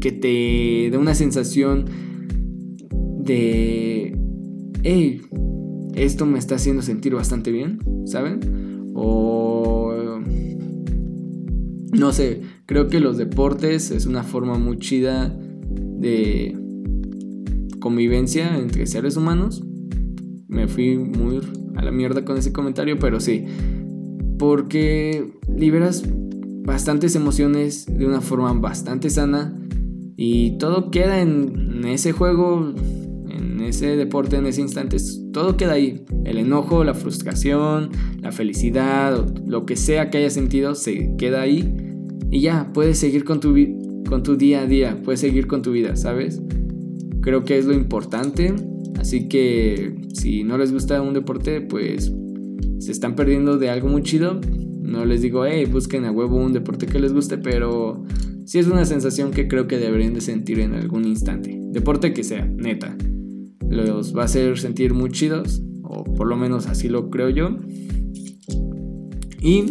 que 0.00 0.12
te 0.12 0.90
da 0.90 0.98
una 0.98 1.14
sensación 1.14 1.87
de 3.18 4.16
hey, 4.82 5.20
esto 5.94 6.26
me 6.26 6.38
está 6.38 6.56
haciendo 6.56 6.82
sentir 6.82 7.14
bastante 7.14 7.50
bien, 7.50 7.80
¿saben? 8.04 8.40
O 8.94 10.20
no 11.92 12.12
sé, 12.12 12.42
creo 12.66 12.88
que 12.88 13.00
los 13.00 13.16
deportes 13.16 13.90
es 13.90 14.06
una 14.06 14.22
forma 14.22 14.59
muy 14.59 14.78
chida 14.78 15.28
de 15.28 16.56
convivencia 17.80 18.59
entre 18.59 18.87
seres 18.87 19.16
humanos. 19.16 19.64
Me 20.48 20.68
fui 20.68 20.98
muy 20.98 21.40
a 21.74 21.82
la 21.82 21.90
mierda 21.90 22.24
con 22.24 22.37
ese 22.37 22.52
comentario, 22.52 22.98
pero 22.98 23.18
sí. 23.18 23.44
Porque 24.38 25.32
liberas 25.48 26.04
bastantes 26.64 27.16
emociones 27.16 27.87
de 27.87 28.06
una 28.06 28.20
forma 28.20 28.52
bastante 28.52 29.09
sana 29.09 29.56
y 30.16 30.52
todo 30.59 30.90
queda 30.90 31.20
en, 31.20 31.85
ese 31.85 32.12
juego, 32.12 32.72
en 33.29 33.61
ese 33.61 33.96
deporte, 33.96 34.37
en 34.37 34.46
ese 34.46 34.62
instante. 34.62 34.96
Todo 35.33 35.57
queda 35.57 35.72
ahí. 35.72 36.05
El 36.24 36.38
enojo, 36.38 36.85
la 36.85 36.94
frustración, 36.94 37.90
la 38.20 38.33
felicidad, 38.33 39.26
lo 39.46 39.66
que 39.66 39.76
sea 39.76 40.11
que 40.11 40.18
hayas 40.18 40.33
sentido, 40.33 40.74
se 40.74 41.14
queda 41.18 41.42
ahí. 41.42 41.74
Y 42.31 42.40
ya, 42.40 42.70
puedes 42.72 42.98
seguir 42.98 43.24
con 43.24 43.40
tu, 43.40 43.55
con 44.09 44.22
tu 44.22 44.37
día 44.37 44.62
a 44.62 44.66
día, 44.66 45.00
puedes 45.05 45.20
seguir 45.20 45.46
con 45.46 45.61
tu 45.61 45.72
vida, 45.72 45.96
¿sabes? 45.96 46.40
Creo 47.20 47.44
que 47.44 47.59
es 47.59 47.66
lo 47.66 47.74
importante. 47.74 48.55
Así 48.98 49.29
que 49.29 49.94
si 50.14 50.44
no 50.44 50.57
les 50.57 50.72
gusta 50.72 51.02
un 51.02 51.12
deporte, 51.12 51.61
pues 51.61 52.11
se 52.79 52.90
están 52.90 53.14
perdiendo 53.16 53.59
de 53.59 53.68
algo 53.68 53.88
muy 53.88 54.02
chido. 54.02 54.40
No 54.81 55.05
les 55.05 55.20
digo, 55.20 55.44
hey, 55.44 55.66
busquen 55.70 56.07
a 56.07 56.11
huevo 56.11 56.37
un 56.37 56.55
deporte 56.55 56.87
que 56.87 56.98
les 57.00 57.12
guste, 57.12 57.37
pero 57.37 58.02
sí 58.46 58.59
es 58.59 58.66
una 58.68 58.85
sensación 58.85 59.32
que 59.32 59.48
creo 59.48 59.66
que 59.66 59.76
deberían 59.76 60.14
de 60.14 60.22
sentir 60.22 60.61
en 60.61 60.74
algún 60.74 61.04
instante. 61.04 61.59
Deporte 61.72 62.14
que 62.14 62.24
sea, 62.24 62.46
neta. 62.46 62.96
Los 63.68 64.16
va 64.16 64.22
a 64.22 64.24
hacer 64.26 64.59
sentir 64.59 64.94
muy 64.94 65.11
chidos, 65.11 65.62
o 65.82 66.04
por 66.04 66.28
lo 66.28 66.37
menos 66.37 66.66
así 66.66 66.88
lo 66.88 67.11
creo 67.11 67.28
yo. 67.28 67.59
Y 69.42 69.64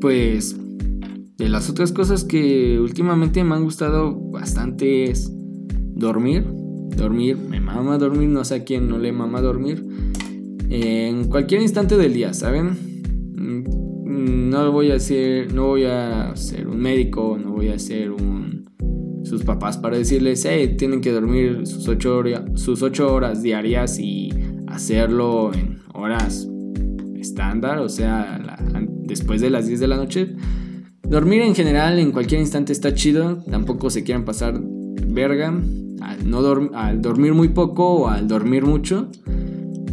pues 0.00 0.56
de 1.36 1.48
las 1.48 1.68
otras 1.68 1.92
cosas 1.92 2.24
que 2.24 2.78
últimamente 2.78 3.42
me 3.42 3.54
han 3.54 3.64
gustado 3.64 4.14
bastante 4.14 5.10
es 5.10 5.32
dormir. 5.32 6.44
Dormir, 6.96 7.36
me 7.36 7.60
mama 7.60 7.98
dormir, 7.98 8.28
no 8.28 8.44
sé 8.44 8.54
a 8.54 8.64
quién 8.64 8.88
no 8.88 8.98
le 8.98 9.12
mama 9.12 9.40
dormir. 9.40 9.84
En 10.68 11.24
cualquier 11.24 11.62
instante 11.62 11.96
del 11.96 12.12
día, 12.12 12.34
¿saben? 12.34 12.93
No 14.24 14.72
voy 14.72 14.90
a 14.90 14.98
ser, 14.98 15.52
no 15.52 15.68
voy 15.68 15.84
a 15.84 16.34
ser 16.36 16.66
un 16.66 16.80
médico, 16.80 17.38
no 17.42 17.52
voy 17.52 17.68
a 17.68 17.78
ser 17.78 18.10
un 18.10 18.64
sus 19.24 19.42
papás 19.42 19.78
para 19.78 19.96
decirles, 19.96 20.44
hey, 20.44 20.76
tienen 20.76 21.00
que 21.00 21.10
dormir 21.10 21.66
sus 21.66 21.88
ocho, 21.88 22.22
sus 22.54 22.82
horas 22.82 23.42
diarias 23.42 23.98
y 23.98 24.30
hacerlo 24.66 25.52
en 25.54 25.78
horas 25.94 26.46
estándar, 27.16 27.78
o 27.78 27.88
sea, 27.88 28.38
después 28.86 29.40
de 29.40 29.50
las 29.50 29.66
10 29.66 29.80
de 29.80 29.88
la 29.88 29.96
noche. 29.96 30.36
Dormir 31.02 31.42
en 31.42 31.54
general 31.54 31.98
en 31.98 32.12
cualquier 32.12 32.40
instante 32.40 32.72
está 32.72 32.94
chido, 32.94 33.42
tampoco 33.50 33.90
se 33.90 34.04
quieran 34.04 34.24
pasar 34.24 34.60
verga 34.60 35.48
al, 36.00 36.30
no 36.30 36.70
al 36.74 37.00
dormir 37.00 37.34
muy 37.34 37.48
poco 37.48 37.94
o 37.94 38.08
al 38.08 38.28
dormir 38.28 38.64
mucho, 38.64 39.08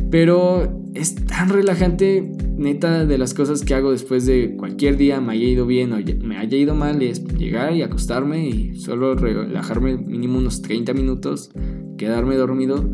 pero 0.10 0.84
es 0.94 1.16
tan 1.16 1.50
relajante 1.50 2.32
neta 2.62 3.06
de 3.06 3.18
las 3.18 3.34
cosas 3.34 3.64
que 3.64 3.74
hago 3.74 3.92
después 3.92 4.26
de 4.26 4.56
cualquier 4.56 4.96
día 4.96 5.20
me 5.20 5.34
haya 5.34 5.46
ido 5.46 5.66
bien 5.66 5.92
o 5.94 5.98
me 6.24 6.38
haya 6.38 6.58
ido 6.58 6.76
mal 6.76 7.02
es 7.02 7.26
llegar 7.38 7.76
y 7.76 7.82
acostarme 7.82 8.48
y 8.48 8.80
solo 8.80 9.16
relajarme 9.16 9.98
mínimo 9.98 10.38
unos 10.38 10.62
30 10.62 10.94
minutos, 10.94 11.52
quedarme 11.98 12.36
dormido, 12.36 12.88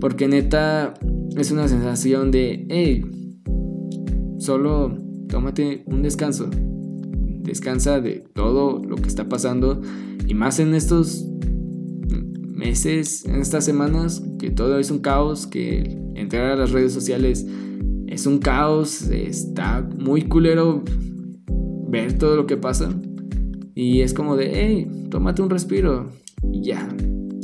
porque 0.00 0.28
neta 0.28 0.94
es 1.36 1.50
una 1.50 1.68
sensación 1.68 2.30
de, 2.30 2.66
hey, 2.70 3.04
solo 4.38 4.96
tómate 5.28 5.82
un 5.86 6.02
descanso, 6.02 6.48
descansa 7.42 8.00
de 8.00 8.24
todo 8.34 8.82
lo 8.84 8.96
que 8.96 9.08
está 9.08 9.28
pasando 9.28 9.82
y 10.26 10.34
más 10.34 10.60
en 10.60 10.74
estos 10.74 11.26
meses, 12.62 13.24
en 13.24 13.36
estas 13.36 13.64
semanas, 13.64 14.22
que 14.38 14.50
todo 14.50 14.78
es 14.78 14.90
un 14.90 15.00
caos, 15.00 15.48
que 15.48 15.98
entrar 16.14 16.52
a 16.52 16.56
las 16.56 16.70
redes 16.70 16.92
sociales 16.92 17.46
es 18.12 18.26
un 18.26 18.38
caos, 18.38 19.08
está 19.08 19.88
muy 19.98 20.22
culero 20.22 20.84
ver 21.88 22.18
todo 22.18 22.36
lo 22.36 22.46
que 22.46 22.58
pasa. 22.58 22.90
Y 23.74 24.02
es 24.02 24.12
como 24.12 24.36
de, 24.36 24.50
hey, 24.54 25.06
tómate 25.10 25.40
un 25.40 25.48
respiro. 25.48 26.10
Y 26.52 26.62
ya. 26.62 26.88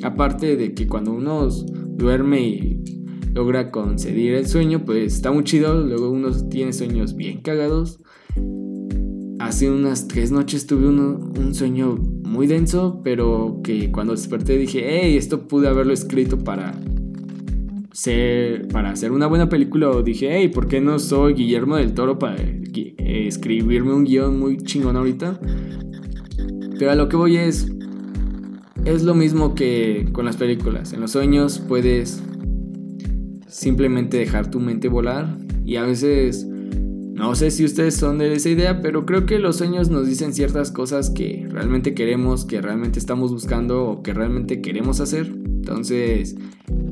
Aparte 0.03 0.57
de 0.57 0.75
que 0.75 0.87
cuando 0.87 1.13
uno 1.13 1.49
duerme 1.49 2.41
y 2.43 2.85
logra 3.33 3.71
conceder 3.71 4.35
el 4.35 4.47
sueño, 4.47 4.85
pues 4.85 5.15
está 5.15 5.33
muy 5.33 5.45
chido. 5.45 5.81
Luego 5.81 6.11
uno 6.11 6.31
tiene 6.49 6.75
sueños 6.75 7.17
bien 7.17 7.41
cagados. 7.41 8.01
Hace 9.39 9.71
unas 9.71 10.07
tres 10.07 10.31
noches 10.31 10.67
tuve 10.67 10.89
un 10.89 11.55
sueño 11.55 11.97
muy 11.97 12.47
denso, 12.47 13.01
pero 13.03 13.61
que 13.65 13.91
cuando 13.91 14.13
desperté 14.13 14.59
dije, 14.59 14.85
hey, 14.87 15.17
esto 15.17 15.49
pude 15.49 15.69
haberlo 15.69 15.95
escrito 15.95 16.39
para 16.39 16.79
para 18.73 18.91
hacer 18.91 19.11
una 19.11 19.27
buena 19.27 19.49
película 19.49 19.91
dije, 20.03 20.29
hey, 20.31 20.49
¿por 20.49 20.69
qué 20.69 20.81
no 20.81 20.99
soy 20.99 21.35
Guillermo 21.35 21.77
del 21.77 21.95
Toro 21.95 22.19
para 22.19 22.37
escribirme 22.99 23.93
un 23.93 24.05
guion 24.05 24.39
muy 24.39 24.57
chingón 24.59 24.97
ahorita? 24.97 25.41
Pero 26.79 26.93
a 26.93 26.95
lo 26.95 27.09
que 27.09 27.17
voy 27.17 27.37
es, 27.37 27.73
es 28.85 29.03
lo 29.03 29.15
mismo 29.15 29.55
que 29.55 30.09
con 30.13 30.25
las 30.25 30.37
películas. 30.37 30.93
En 30.93 31.01
los 31.01 31.11
sueños 31.11 31.59
puedes 31.59 32.23
simplemente 33.49 34.17
dejar 34.17 34.51
tu 34.51 34.61
mente 34.61 34.87
volar 34.89 35.37
y 35.65 35.77
a 35.77 35.83
veces, 35.83 36.47
no 36.47 37.35
sé 37.35 37.51
si 37.51 37.65
ustedes 37.65 37.97
son 37.97 38.19
de 38.19 38.33
esa 38.33 38.49
idea, 38.49 38.81
pero 38.81 39.07
creo 39.07 39.27
que 39.27 39.41
los 39.41 39.57
sueños 39.57 39.91
nos 39.91 40.07
dicen 40.07 40.33
ciertas 40.33 40.71
cosas 40.71 41.11
que 41.11 41.49
realmente 41.51 41.95
queremos, 41.95 42.45
que 42.45 42.63
realmente 42.63 43.01
estamos 43.01 43.33
buscando 43.33 43.85
o 43.87 44.03
que 44.05 44.15
realmente 44.15 44.61
queremos 44.61 45.01
hacer. 45.01 45.27
Entonces, 45.27 46.37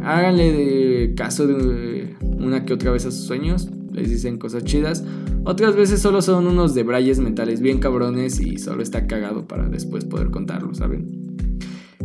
háganle 0.02 1.14
caso 1.14 1.46
de 1.46 2.14
una 2.20 2.64
que 2.64 2.72
otra 2.72 2.90
vez 2.90 3.06
a 3.06 3.10
sus 3.10 3.26
sueños, 3.26 3.70
les 3.92 4.10
dicen 4.10 4.38
cosas 4.38 4.64
chidas. 4.64 5.04
Otras 5.44 5.76
veces 5.76 6.00
solo 6.00 6.22
son 6.22 6.46
unos 6.46 6.74
debrayes 6.74 7.18
mentales 7.18 7.60
bien 7.60 7.78
cabrones 7.78 8.40
y 8.40 8.58
solo 8.58 8.82
está 8.82 9.06
cagado 9.06 9.46
para 9.46 9.68
después 9.68 10.04
poder 10.04 10.30
contarlo, 10.30 10.74
¿saben? 10.74 11.36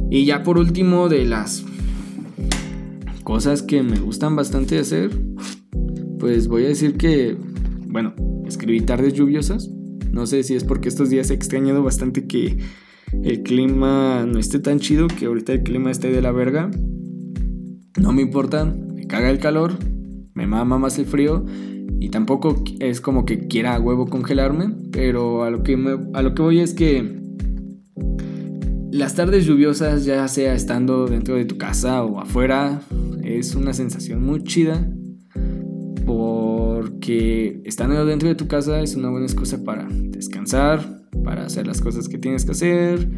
Y 0.10 0.26
ya 0.26 0.44
por 0.44 0.58
último, 0.58 1.10
de 1.10 1.26
las 1.26 1.64
cosas 3.24 3.62
que 3.62 3.84
me 3.84 4.00
gustan 4.00 4.36
bastante 4.36 4.78
hacer, 4.78 5.10
pues 6.20 6.48
voy 6.48 6.66
a 6.66 6.68
decir 6.68 6.98
que, 6.98 7.38
bueno, 7.88 8.14
escribí 8.46 8.82
tardes 8.82 9.14
lluviosas. 9.14 9.70
No 10.12 10.28
sé 10.28 10.44
si 10.44 10.56
es 10.56 10.64
porque 10.64 10.90
estos 10.90 11.10
días 11.10 11.32
he 11.32 11.34
extrañado 11.34 11.82
bastante 11.84 12.28
que 12.28 12.58
el 13.24 13.44
clima 13.44 14.26
no 14.26 14.40
esté 14.40 14.60
tan 14.60 14.80
chido, 14.80 15.08
que 15.08 15.26
ahorita 15.26 15.54
el 15.54 15.64
clima 15.64 15.92
esté 15.92 16.12
de 16.12 16.22
la 16.22 16.32
verga. 16.32 16.70
No 18.00 18.14
me 18.14 18.22
importa, 18.22 18.66
me 18.66 19.06
caga 19.08 19.30
el 19.30 19.40
calor, 19.40 19.78
me 20.34 20.48
mama 20.48 20.78
más 20.78 20.98
el 20.98 21.06
frío 21.06 21.46
y 22.00 22.10
tampoco 22.10 22.64
es 22.80 23.02
como 23.02 23.26
que 23.26 23.48
quiera 23.48 23.76
a 23.76 23.80
huevo 23.80 24.08
congelarme, 24.08 24.74
pero 24.92 25.44
a 25.44 25.50
lo 25.50 25.64
que, 25.64 25.78
a 26.14 26.22
lo 26.22 26.34
que 26.34 26.42
voy 26.42 26.60
es 26.60 26.74
que 26.74 27.22
las 28.92 29.16
tardes 29.16 29.46
lluviosas, 29.46 30.06
ya 30.06 30.28
sea 30.28 30.54
estando 30.54 31.06
dentro 31.06 31.36
de 31.36 31.46
tu 31.46 31.58
casa 31.58 32.04
o 32.04 32.20
afuera, 32.20 32.82
es 33.24 33.56
una 33.56 33.74
sensación 33.74 34.24
muy 34.24 34.44
chida 34.44 34.90
porque 36.06 37.62
estando 37.66 38.06
dentro 38.06 38.28
de 38.28 38.36
tu 38.36 38.48
casa 38.48 38.82
es 38.82 38.96
una 38.96 39.10
buena 39.10 39.26
excusa 39.26 39.64
para 39.64 39.88
descansar, 39.90 41.04
para 41.24 41.46
hacer 41.46 41.68
las 41.68 41.82
cosas 41.82 42.10
que 42.10 42.18
tienes 42.18 42.46
que 42.46 42.52
hacer, 42.52 43.10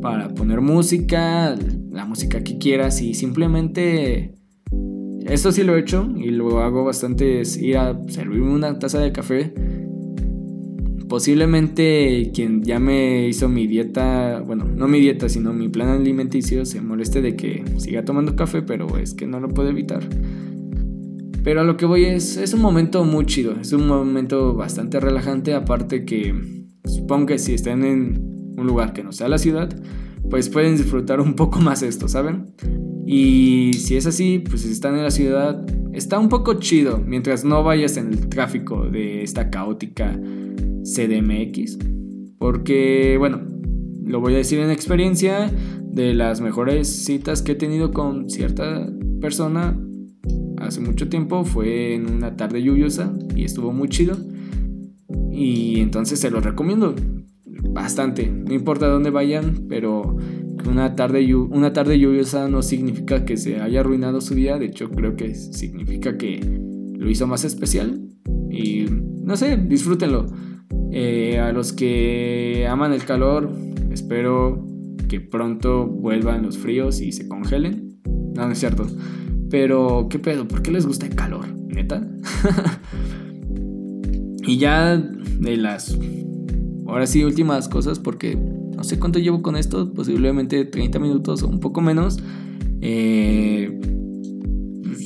para 0.00 0.28
poner 0.28 0.60
música, 0.60 1.56
la 1.90 2.04
música 2.04 2.42
que 2.42 2.58
quieras 2.58 3.00
y 3.02 3.14
simplemente... 3.14 4.34
Esto 5.26 5.52
sí 5.52 5.62
lo 5.62 5.76
he 5.76 5.80
hecho 5.80 6.08
y 6.16 6.30
lo 6.30 6.60
hago 6.60 6.82
bastante 6.82 7.40
es 7.40 7.56
ir 7.58 7.76
a 7.76 8.00
servirme 8.08 8.52
una 8.52 8.78
taza 8.78 8.98
de 9.00 9.12
café. 9.12 9.52
Posiblemente 11.08 12.30
quien 12.34 12.62
ya 12.62 12.78
me 12.78 13.28
hizo 13.28 13.48
mi 13.48 13.66
dieta, 13.66 14.40
bueno, 14.40 14.64
no 14.64 14.88
mi 14.88 14.98
dieta, 14.98 15.28
sino 15.28 15.52
mi 15.52 15.68
plan 15.68 15.88
alimenticio, 15.88 16.64
se 16.64 16.80
moleste 16.80 17.20
de 17.20 17.36
que 17.36 17.64
siga 17.76 18.04
tomando 18.04 18.34
café, 18.34 18.62
pero 18.62 18.96
es 18.96 19.12
que 19.12 19.26
no 19.26 19.40
lo 19.40 19.48
puedo 19.48 19.68
evitar. 19.68 20.02
Pero 21.44 21.60
a 21.60 21.64
lo 21.64 21.76
que 21.76 21.86
voy 21.86 22.04
es, 22.04 22.36
es 22.36 22.54
un 22.54 22.62
momento 22.62 23.04
muy 23.04 23.26
chido, 23.26 23.54
es 23.60 23.72
un 23.72 23.86
momento 23.86 24.54
bastante 24.54 25.00
relajante, 25.00 25.54
aparte 25.54 26.04
que 26.04 26.34
supongo 26.84 27.26
que 27.26 27.38
si 27.38 27.54
están 27.54 27.84
en 27.84 28.52
un 28.56 28.66
lugar 28.66 28.92
que 28.92 29.02
no 29.02 29.12
sea 29.12 29.28
la 29.28 29.38
ciudad, 29.38 29.70
pues 30.30 30.48
pueden 30.48 30.76
disfrutar 30.76 31.20
un 31.20 31.34
poco 31.34 31.60
más 31.60 31.82
esto, 31.82 32.08
¿saben? 32.08 32.54
Y 33.06 33.72
si 33.74 33.96
es 33.96 34.06
así, 34.06 34.38
pues 34.38 34.62
si 34.62 34.70
están 34.70 34.94
en 34.96 35.02
la 35.02 35.10
ciudad, 35.10 35.66
está 35.92 36.18
un 36.18 36.28
poco 36.28 36.54
chido 36.54 37.02
mientras 37.04 37.44
no 37.44 37.62
vayas 37.64 37.96
en 37.96 38.12
el 38.12 38.28
tráfico 38.28 38.88
de 38.88 39.22
esta 39.22 39.50
caótica 39.50 40.18
CDMX. 40.84 41.78
Porque, 42.38 43.16
bueno, 43.18 43.42
lo 44.04 44.20
voy 44.20 44.34
a 44.34 44.38
decir 44.38 44.60
en 44.60 44.70
experiencia, 44.70 45.50
de 45.92 46.14
las 46.14 46.40
mejores 46.40 46.88
citas 47.04 47.42
que 47.42 47.52
he 47.52 47.56
tenido 47.56 47.90
con 47.90 48.30
cierta 48.30 48.88
persona 49.20 49.76
hace 50.58 50.80
mucho 50.80 51.08
tiempo, 51.08 51.44
fue 51.44 51.94
en 51.94 52.10
una 52.10 52.36
tarde 52.36 52.62
lluviosa 52.62 53.12
y 53.34 53.44
estuvo 53.44 53.72
muy 53.72 53.88
chido. 53.88 54.16
Y 55.32 55.80
entonces 55.80 56.20
se 56.20 56.30
los 56.30 56.44
recomiendo 56.44 56.94
bastante. 57.68 58.26
No 58.28 58.54
importa 58.54 58.88
dónde 58.88 59.10
vayan, 59.10 59.66
pero 59.68 60.16
una 60.68 60.94
tarde, 60.96 61.34
una 61.34 61.72
tarde 61.72 61.98
lluviosa 61.98 62.48
no 62.48 62.62
significa 62.62 63.24
que 63.24 63.36
se 63.36 63.60
haya 63.60 63.80
arruinado 63.80 64.20
su 64.20 64.34
día. 64.34 64.58
De 64.58 64.66
hecho, 64.66 64.90
creo 64.90 65.16
que 65.16 65.34
significa 65.34 66.16
que 66.16 66.40
lo 66.96 67.10
hizo 67.10 67.26
más 67.26 67.44
especial. 67.44 68.00
Y 68.50 68.86
no 69.22 69.36
sé, 69.36 69.56
disfrútenlo. 69.56 70.26
Eh, 70.92 71.38
a 71.38 71.52
los 71.52 71.72
que 71.72 72.66
aman 72.68 72.92
el 72.92 73.04
calor, 73.04 73.50
espero 73.90 74.66
que 75.08 75.20
pronto 75.20 75.86
vuelvan 75.86 76.42
los 76.42 76.58
fríos 76.58 77.00
y 77.00 77.12
se 77.12 77.28
congelen. 77.28 78.00
No, 78.34 78.46
no 78.46 78.52
es 78.52 78.58
cierto. 78.58 78.86
Pero, 79.50 80.06
¿qué 80.08 80.18
pedo? 80.18 80.46
¿Por 80.46 80.62
qué 80.62 80.70
les 80.70 80.86
gusta 80.86 81.06
el 81.06 81.14
calor? 81.14 81.46
¿Neta? 81.66 82.06
y 84.44 84.58
ya 84.58 84.96
de 84.96 85.56
las... 85.56 85.98
Ahora 86.90 87.06
sí, 87.06 87.22
últimas 87.22 87.68
cosas, 87.68 88.00
porque 88.00 88.36
no 88.36 88.82
sé 88.82 88.98
cuánto 88.98 89.20
llevo 89.20 89.42
con 89.42 89.54
esto, 89.54 89.92
posiblemente 89.92 90.64
30 90.64 90.98
minutos 90.98 91.44
o 91.44 91.48
un 91.48 91.60
poco 91.60 91.80
menos. 91.80 92.18
Eh, 92.80 93.78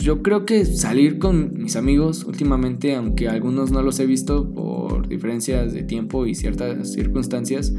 yo 0.01 0.23
creo 0.23 0.47
que 0.47 0.65
salir 0.65 1.19
con 1.19 1.53
mis 1.59 1.77
amigos 1.77 2.25
últimamente, 2.25 2.95
aunque 2.95 3.29
algunos 3.29 3.71
no 3.71 3.83
los 3.83 4.01
he 4.01 4.07
visto 4.07 4.51
por 4.55 5.09
diferencias 5.09 5.75
de 5.75 5.83
tiempo 5.83 6.25
y 6.25 6.35
ciertas 6.35 6.95
circunstancias, 6.95 7.75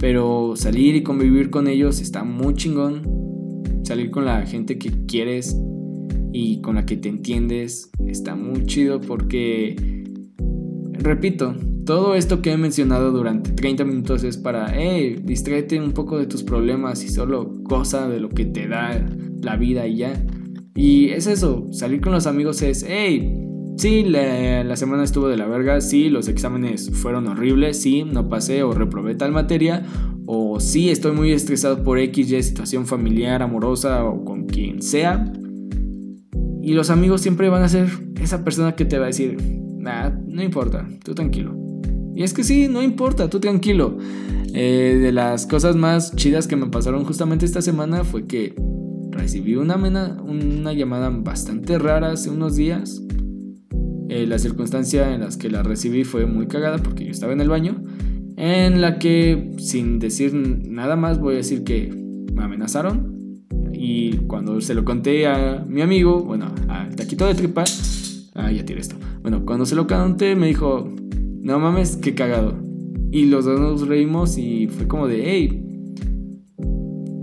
pero 0.00 0.54
salir 0.56 0.94
y 0.94 1.02
convivir 1.02 1.50
con 1.50 1.68
ellos 1.68 2.00
está 2.00 2.24
muy 2.24 2.54
chingón. 2.54 3.02
Salir 3.84 4.10
con 4.10 4.24
la 4.24 4.46
gente 4.46 4.78
que 4.78 4.90
quieres 5.04 5.54
y 6.32 6.62
con 6.62 6.76
la 6.76 6.86
que 6.86 6.96
te 6.96 7.10
entiendes 7.10 7.90
está 8.06 8.36
muy 8.36 8.64
chido 8.64 9.02
porque, 9.02 9.76
repito, 10.92 11.54
todo 11.90 12.14
esto 12.14 12.40
que 12.40 12.52
he 12.52 12.56
mencionado 12.56 13.10
durante 13.10 13.50
30 13.50 13.84
minutos 13.84 14.22
es 14.22 14.36
para, 14.36 14.72
hey, 14.72 15.20
distráete 15.24 15.80
un 15.80 15.90
poco 15.90 16.18
de 16.18 16.26
tus 16.26 16.44
problemas 16.44 17.02
y 17.02 17.08
solo 17.08 17.52
goza 17.62 18.08
de 18.08 18.20
lo 18.20 18.28
que 18.28 18.44
te 18.44 18.68
da 18.68 19.04
la 19.42 19.56
vida 19.56 19.88
y 19.88 19.96
ya. 19.96 20.12
Y 20.76 21.08
es 21.08 21.26
eso, 21.26 21.66
salir 21.72 22.00
con 22.00 22.12
los 22.12 22.28
amigos 22.28 22.62
es, 22.62 22.86
hey, 22.88 23.36
sí, 23.76 24.04
la, 24.04 24.76
semana 24.76 25.02
estuvo 25.02 25.26
de 25.26 25.36
la 25.36 25.48
verga, 25.48 25.80
sí, 25.80 26.10
los 26.10 26.28
exámenes 26.28 26.92
fueron 26.92 27.26
horribles, 27.26 27.82
sí, 27.82 28.04
no 28.04 28.28
pasé 28.28 28.62
o 28.62 28.70
reprobé 28.70 29.16
tal 29.16 29.32
materia, 29.32 29.84
o 30.26 30.60
sí, 30.60 30.90
estoy 30.90 31.10
muy 31.10 31.32
estresado 31.32 31.82
por 31.82 31.98
X, 31.98 32.30
Y 32.30 32.40
situación 32.40 32.86
familiar, 32.86 33.42
amorosa 33.42 34.04
o 34.04 34.24
con 34.24 34.46
quien 34.46 34.80
sea. 34.80 35.24
Y 36.62 36.72
los 36.72 36.88
amigos 36.88 37.20
siempre 37.20 37.48
van 37.48 37.64
a 37.64 37.68
ser 37.68 37.88
esa 38.22 38.44
persona 38.44 38.76
que 38.76 38.84
te 38.84 38.96
va 38.96 39.06
a 39.06 39.08
decir, 39.08 39.36
nada, 39.76 40.16
no 40.24 40.40
importa, 40.40 40.88
tú 41.02 41.16
tranquilo. 41.16 41.69
Y 42.20 42.22
es 42.22 42.34
que 42.34 42.44
sí, 42.44 42.68
no 42.68 42.82
importa, 42.82 43.30
tú 43.30 43.40
tranquilo. 43.40 43.96
Eh, 44.52 44.98
de 45.00 45.10
las 45.10 45.46
cosas 45.46 45.74
más 45.74 46.14
chidas 46.16 46.46
que 46.46 46.54
me 46.54 46.66
pasaron 46.66 47.02
justamente 47.06 47.46
esta 47.46 47.62
semana 47.62 48.04
fue 48.04 48.26
que 48.26 48.54
recibí 49.10 49.56
una, 49.56 49.76
una 49.76 50.72
llamada 50.74 51.08
bastante 51.08 51.78
rara 51.78 52.12
hace 52.12 52.28
unos 52.28 52.56
días. 52.56 53.00
Eh, 54.10 54.26
la 54.26 54.38
circunstancia 54.38 55.14
en 55.14 55.22
las 55.22 55.38
que 55.38 55.48
la 55.48 55.62
recibí 55.62 56.04
fue 56.04 56.26
muy 56.26 56.46
cagada 56.46 56.76
porque 56.76 57.06
yo 57.06 57.10
estaba 57.10 57.32
en 57.32 57.40
el 57.40 57.48
baño. 57.48 57.82
En 58.36 58.82
la 58.82 58.98
que, 58.98 59.52
sin 59.56 59.98
decir 59.98 60.34
nada 60.34 60.96
más, 60.96 61.20
voy 61.20 61.32
a 61.32 61.36
decir 61.38 61.64
que 61.64 61.88
me 62.34 62.44
amenazaron. 62.44 63.40
Y 63.72 64.18
cuando 64.26 64.60
se 64.60 64.74
lo 64.74 64.84
conté 64.84 65.26
a 65.26 65.64
mi 65.66 65.80
amigo, 65.80 66.22
bueno, 66.22 66.54
al 66.68 66.94
taquito 66.94 67.24
de 67.24 67.34
tripa, 67.34 67.64
ah, 68.34 68.52
ya 68.52 68.62
tiré 68.62 68.80
esto. 68.80 68.96
Bueno, 69.22 69.46
cuando 69.46 69.64
se 69.64 69.74
lo 69.74 69.86
conté, 69.86 70.36
me 70.36 70.48
dijo, 70.48 70.92
no 71.40 71.58
mames, 71.58 71.96
qué 71.96 72.14
cagado. 72.14 72.54
Y 73.10 73.26
los 73.26 73.44
dos 73.44 73.58
nos 73.58 73.88
reímos 73.88 74.38
y 74.38 74.68
fue 74.68 74.86
como 74.86 75.08
de, 75.08 75.22
hey, 75.24 75.64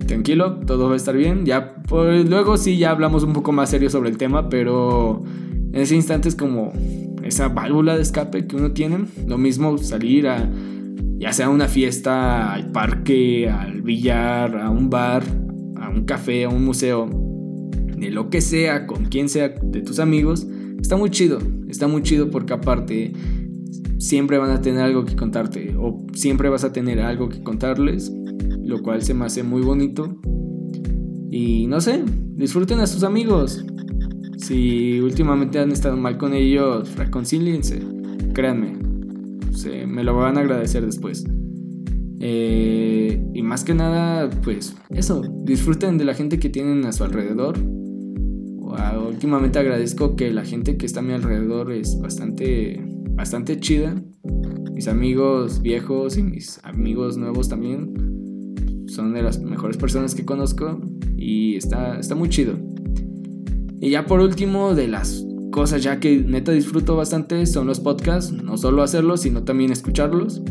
tranquilo, 0.07 0.59
todo 0.65 0.87
va 0.87 0.93
a 0.93 0.97
estar 0.97 1.15
bien. 1.15 1.45
Ya, 1.45 1.75
pues 1.83 2.27
luego 2.29 2.57
sí, 2.57 2.77
ya 2.77 2.91
hablamos 2.91 3.23
un 3.23 3.33
poco 3.33 3.51
más 3.51 3.69
serio 3.69 3.89
sobre 3.89 4.09
el 4.09 4.17
tema, 4.17 4.49
pero 4.49 5.23
en 5.71 5.75
ese 5.75 5.95
instante 5.95 6.29
es 6.29 6.35
como 6.35 6.73
esa 7.23 7.49
válvula 7.49 7.95
de 7.95 8.01
escape 8.01 8.47
que 8.47 8.55
uno 8.55 8.71
tiene. 8.71 9.05
Lo 9.27 9.37
mismo 9.37 9.77
salir 9.77 10.27
a, 10.27 10.49
ya 11.19 11.31
sea 11.31 11.47
a 11.47 11.49
una 11.49 11.67
fiesta, 11.67 12.53
al 12.53 12.71
parque, 12.71 13.49
al 13.49 13.81
billar, 13.81 14.57
a 14.57 14.69
un 14.69 14.89
bar, 14.89 15.23
a 15.75 15.89
un 15.89 16.05
café, 16.05 16.45
a 16.45 16.49
un 16.49 16.65
museo, 16.65 17.09
de 17.97 18.11
lo 18.11 18.29
que 18.29 18.41
sea, 18.41 18.87
con 18.87 19.05
quien 19.05 19.29
sea, 19.29 19.49
de 19.49 19.81
tus 19.81 19.99
amigos. 19.99 20.47
Está 20.81 20.95
muy 20.95 21.09
chido, 21.09 21.39
está 21.67 21.87
muy 21.87 22.01
chido 22.01 22.29
porque 22.29 22.53
aparte 22.53 23.13
siempre 23.99 24.37
van 24.37 24.51
a 24.51 24.61
tener 24.61 24.81
algo 24.81 25.05
que 25.05 25.15
contarte 25.15 25.75
o 25.77 26.05
siempre 26.13 26.49
vas 26.49 26.63
a 26.63 26.71
tener 26.71 26.99
algo 26.99 27.29
que 27.29 27.41
contarles, 27.43 28.11
lo 28.63 28.81
cual 28.81 29.01
se 29.01 29.13
me 29.13 29.25
hace 29.25 29.43
muy 29.43 29.61
bonito. 29.61 30.17
Y 31.29 31.67
no 31.67 31.81
sé, 31.81 32.03
disfruten 32.35 32.79
a 32.79 32.87
sus 32.87 33.03
amigos. 33.03 33.65
Si 34.37 34.99
últimamente 34.99 35.59
han 35.59 35.71
estado 35.71 35.97
mal 35.97 36.17
con 36.17 36.33
ellos, 36.33 36.95
reconcíliense, 36.95 37.81
créanme, 38.33 38.77
se, 39.51 39.87
me 39.87 40.03
lo 40.03 40.15
van 40.15 40.37
a 40.37 40.41
agradecer 40.41 40.85
después. 40.85 41.25
Eh, 42.19 43.21
y 43.33 43.41
más 43.43 43.63
que 43.63 43.73
nada, 43.73 44.29
pues 44.43 44.75
eso, 44.89 45.21
disfruten 45.43 45.97
de 45.97 46.05
la 46.05 46.13
gente 46.13 46.39
que 46.39 46.49
tienen 46.49 46.85
a 46.85 46.91
su 46.91 47.03
alrededor. 47.03 47.57
Últimamente 49.07 49.57
agradezco 49.57 50.15
que 50.15 50.29
la 50.29 50.45
gente 50.45 50.77
que 50.77 50.85
está 50.85 50.99
a 50.99 51.03
mi 51.03 51.13
alrededor 51.13 51.71
es 51.71 51.99
bastante 51.99 52.83
bastante 53.17 53.59
chida. 53.59 54.01
Mis 54.71 54.87
amigos 54.87 55.61
viejos 55.61 56.17
y 56.17 56.23
mis 56.23 56.63
amigos 56.63 57.17
nuevos 57.17 57.49
también 57.49 58.85
son 58.87 59.13
de 59.13 59.23
las 59.23 59.41
mejores 59.41 59.75
personas 59.75 60.15
que 60.15 60.23
conozco 60.23 60.79
y 61.17 61.55
está, 61.55 61.99
está 61.99 62.15
muy 62.15 62.29
chido. 62.29 62.57
Y 63.81 63.89
ya 63.89 64.05
por 64.05 64.21
último, 64.21 64.75
de 64.75 64.87
las 64.87 65.25
cosas 65.51 65.83
ya 65.83 65.99
que 65.99 66.17
neta 66.17 66.51
disfruto 66.51 66.95
bastante 66.95 67.45
son 67.47 67.67
los 67.67 67.79
podcasts, 67.79 68.31
no 68.31 68.57
solo 68.57 68.83
hacerlos, 68.83 69.21
sino 69.21 69.43
también 69.43 69.71
escucharlos. 69.71 70.41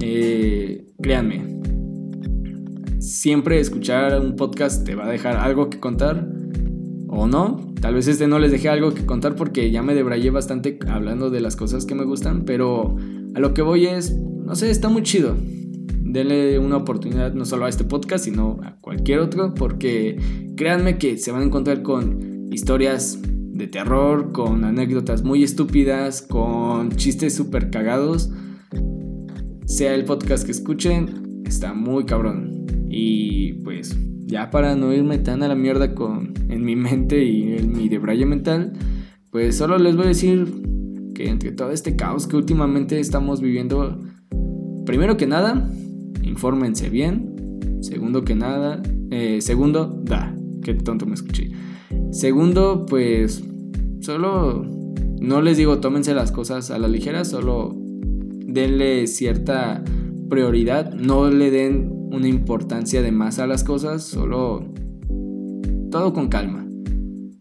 Eh, 0.00 0.86
créanme, 1.02 1.60
siempre 3.00 3.58
escuchar 3.60 4.18
un 4.20 4.36
podcast 4.36 4.84
te 4.86 4.94
va 4.94 5.06
a 5.06 5.10
dejar 5.10 5.36
algo 5.36 5.68
que 5.68 5.80
contar 5.80 6.28
o 7.08 7.26
no. 7.26 7.69
Tal 7.80 7.94
vez 7.94 8.08
este 8.08 8.26
no 8.26 8.38
les 8.38 8.50
dejé 8.52 8.68
algo 8.68 8.92
que 8.92 9.06
contar 9.06 9.36
porque 9.36 9.70
ya 9.70 9.82
me 9.82 9.94
debrayé 9.94 10.30
bastante 10.30 10.78
hablando 10.86 11.30
de 11.30 11.40
las 11.40 11.56
cosas 11.56 11.86
que 11.86 11.94
me 11.94 12.04
gustan, 12.04 12.44
pero 12.44 12.94
a 13.34 13.40
lo 13.40 13.54
que 13.54 13.62
voy 13.62 13.86
es, 13.86 14.14
no 14.18 14.54
sé, 14.54 14.70
está 14.70 14.90
muy 14.90 15.02
chido. 15.02 15.34
Denle 16.02 16.58
una 16.58 16.76
oportunidad 16.76 17.32
no 17.32 17.46
solo 17.46 17.64
a 17.64 17.68
este 17.70 17.84
podcast, 17.84 18.24
sino 18.24 18.58
a 18.62 18.76
cualquier 18.80 19.20
otro, 19.20 19.54
porque 19.54 20.18
créanme 20.56 20.98
que 20.98 21.16
se 21.16 21.32
van 21.32 21.42
a 21.42 21.44
encontrar 21.46 21.82
con 21.82 22.48
historias 22.52 23.18
de 23.22 23.66
terror, 23.66 24.32
con 24.32 24.64
anécdotas 24.64 25.22
muy 25.22 25.42
estúpidas, 25.42 26.20
con 26.20 26.90
chistes 26.92 27.34
súper 27.34 27.70
cagados. 27.70 28.30
Sea 29.64 29.94
el 29.94 30.04
podcast 30.04 30.44
que 30.44 30.52
escuchen, 30.52 31.42
está 31.46 31.72
muy 31.72 32.04
cabrón. 32.04 32.66
Y 32.90 33.54
pues 33.62 33.96
ya 34.30 34.50
para 34.50 34.76
no 34.76 34.92
irme 34.92 35.18
tan 35.18 35.42
a 35.42 35.48
la 35.48 35.54
mierda 35.54 35.94
con, 35.94 36.32
en 36.48 36.64
mi 36.64 36.76
mente 36.76 37.24
y 37.24 37.56
en 37.56 37.72
mi 37.72 37.88
debraye 37.88 38.24
mental, 38.24 38.72
pues 39.30 39.56
solo 39.56 39.78
les 39.78 39.96
voy 39.96 40.06
a 40.06 40.08
decir 40.08 40.62
que 41.14 41.28
entre 41.28 41.52
todo 41.52 41.70
este 41.70 41.96
caos 41.96 42.26
que 42.26 42.36
últimamente 42.36 42.98
estamos 43.00 43.40
viviendo, 43.40 44.02
primero 44.86 45.16
que 45.16 45.26
nada, 45.26 45.68
infórmense 46.22 46.88
bien. 46.88 47.36
Segundo 47.80 48.24
que 48.24 48.34
nada, 48.34 48.82
eh, 49.10 49.40
segundo, 49.40 50.00
da, 50.04 50.36
qué 50.62 50.74
tonto 50.74 51.06
me 51.06 51.14
escuché. 51.14 51.50
Segundo, 52.12 52.86
pues 52.86 53.42
solo 54.00 54.64
no 55.20 55.42
les 55.42 55.58
digo 55.58 55.80
tómense 55.80 56.14
las 56.14 56.32
cosas 56.32 56.70
a 56.70 56.78
la 56.78 56.88
ligera, 56.88 57.24
solo 57.24 57.76
denle 57.76 59.06
cierta 59.06 59.84
prioridad, 60.28 60.92
no 60.94 61.30
le 61.30 61.50
den 61.50 61.99
una 62.10 62.28
importancia 62.28 63.02
de 63.02 63.12
más 63.12 63.38
a 63.38 63.46
las 63.46 63.64
cosas, 63.64 64.02
solo 64.02 64.72
todo 65.90 66.12
con 66.12 66.28
calma. 66.28 66.66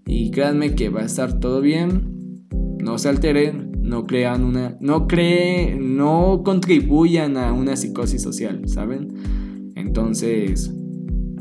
Y 0.06 0.32
créanme 0.32 0.76
que 0.76 0.90
va 0.90 1.02
a 1.02 1.06
estar 1.06 1.40
todo 1.40 1.62
bien. 1.62 2.48
No 2.80 2.98
se 2.98 3.10
alteren, 3.10 3.72
no 3.82 4.06
crean 4.06 4.44
una 4.44 4.78
no 4.80 5.08
creen, 5.08 5.98
no 5.98 6.42
contribuyan 6.44 7.38
a 7.38 7.54
una 7.54 7.76
psicosis 7.76 8.22
social, 8.22 8.68
¿saben? 8.68 9.74
Entonces, 9.76 10.74